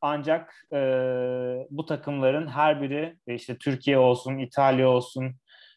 ancak 0.00 0.54
e, 0.72 0.78
bu 1.70 1.86
takımların 1.86 2.46
her 2.46 2.82
biri 2.82 3.16
işte 3.26 3.58
Türkiye 3.58 3.98
olsun, 3.98 4.38
İtalya 4.38 4.88
olsun, 4.88 5.34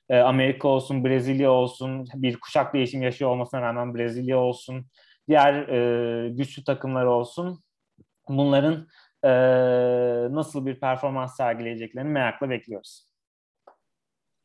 e, 0.10 0.18
Amerika 0.18 0.68
olsun, 0.68 1.06
Brezilya 1.06 1.52
olsun, 1.52 2.08
bir 2.16 2.40
kuşak 2.40 2.74
değişim 2.74 3.02
yaşıyor 3.02 3.32
olmasına 3.32 3.62
rağmen 3.62 3.96
Brezilya 3.96 4.38
olsun, 4.38 4.86
diğer 5.30 5.54
e, 5.54 6.30
güçlü 6.30 6.64
takımlar 6.64 7.06
olsun. 7.06 7.64
Bunların 8.30 8.88
e, 9.24 9.32
nasıl 10.36 10.66
bir 10.66 10.80
performans 10.80 11.38
sergileyeceklerini 11.38 12.10
merakla 12.10 12.50
bekliyoruz. 12.50 13.12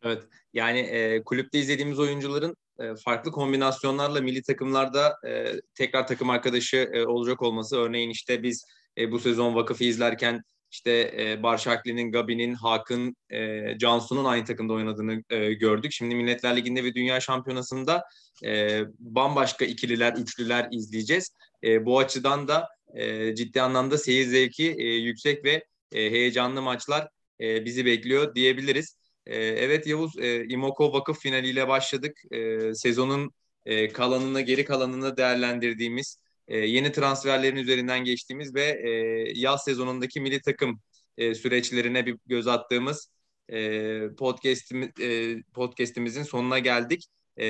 Evet, 0.02 0.22
yani 0.54 0.78
e, 0.78 1.22
kulüpte 1.24 1.58
izlediğimiz 1.58 1.98
oyuncuların 1.98 2.56
e, 2.78 2.94
farklı 3.04 3.30
kombinasyonlarla 3.30 4.20
milli 4.20 4.42
takımlarda 4.42 5.18
e, 5.26 5.52
tekrar 5.74 6.06
takım 6.06 6.30
arkadaşı 6.30 6.76
e, 6.76 7.06
olacak 7.06 7.42
olması. 7.42 7.76
Örneğin 7.76 8.10
işte 8.10 8.42
biz 8.42 8.64
e, 8.98 9.12
bu 9.12 9.18
sezon 9.18 9.54
Vakıf'ı 9.54 9.84
izlerken 9.84 10.42
işte 10.70 11.14
e, 11.18 11.42
Barşakli'nin, 11.42 12.12
Gabi'nin, 12.12 12.54
Hakan, 12.54 13.16
e, 13.30 13.64
Cansu'nun 13.78 14.24
aynı 14.24 14.44
takımda 14.44 14.72
oynadığını 14.72 15.22
e, 15.30 15.52
gördük. 15.52 15.92
Şimdi 15.92 16.14
Milletler 16.14 16.56
Ligi'nde 16.56 16.84
ve 16.84 16.94
Dünya 16.94 17.20
Şampiyonası'nda 17.20 18.04
e, 18.44 18.80
bambaşka 18.98 19.64
ikililer, 19.64 20.12
üçlüler 20.12 20.68
izleyeceğiz. 20.70 21.30
E, 21.64 21.86
bu 21.86 21.98
açıdan 21.98 22.48
da 22.48 22.68
e, 22.94 23.34
ciddi 23.34 23.62
anlamda 23.62 23.98
seyir 23.98 24.26
zevki 24.26 24.74
e, 24.78 24.84
yüksek 24.84 25.44
ve 25.44 25.64
e, 25.92 26.10
heyecanlı 26.10 26.62
maçlar 26.62 27.08
e, 27.40 27.64
bizi 27.64 27.84
bekliyor 27.86 28.34
diyebiliriz. 28.34 28.96
E, 29.26 29.36
evet 29.36 29.86
Yavuz, 29.86 30.18
e, 30.18 30.44
İmoko 30.48 30.92
Vakıf 30.92 31.20
finaliyle 31.20 31.68
başladık. 31.68 32.22
E, 32.30 32.74
sezonun 32.74 33.30
e, 33.66 33.88
kalanını, 33.88 34.40
geri 34.40 34.64
kalanını 34.64 35.16
değerlendirdiğimiz 35.16 36.25
e, 36.48 36.58
yeni 36.58 36.92
transferlerin 36.92 37.56
üzerinden 37.56 38.04
geçtiğimiz 38.04 38.54
ve 38.54 38.64
e, 38.64 38.90
yaz 39.34 39.64
sezonundaki 39.64 40.20
milli 40.20 40.40
takım 40.40 40.80
e, 41.18 41.34
süreçlerine 41.34 42.06
bir 42.06 42.18
göz 42.26 42.46
attığımız 42.46 43.10
e, 43.48 44.08
podcast'imiz, 44.18 44.88
e, 45.00 45.42
podcast'imizin 45.54 46.22
sonuna 46.22 46.58
geldik. 46.58 47.04
E, 47.36 47.46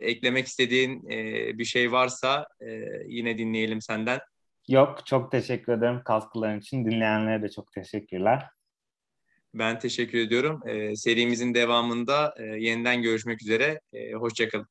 eklemek 0.00 0.46
istediğin 0.46 1.10
e, 1.10 1.58
bir 1.58 1.64
şey 1.64 1.92
varsa 1.92 2.46
e, 2.60 2.66
yine 3.06 3.38
dinleyelim 3.38 3.80
senden. 3.80 4.20
Yok, 4.68 5.06
çok 5.06 5.32
teşekkür 5.32 5.72
ederim 5.72 6.02
katkıların 6.04 6.60
için. 6.60 6.84
Dinleyenlere 6.84 7.42
de 7.42 7.48
çok 7.48 7.72
teşekkürler. 7.72 8.46
Ben 9.54 9.78
teşekkür 9.78 10.18
ediyorum. 10.18 10.68
E, 10.68 10.96
serimizin 10.96 11.54
devamında 11.54 12.34
e, 12.38 12.42
yeniden 12.42 13.02
görüşmek 13.02 13.42
üzere. 13.42 13.80
E, 13.92 14.12
hoşçakalın. 14.12 14.66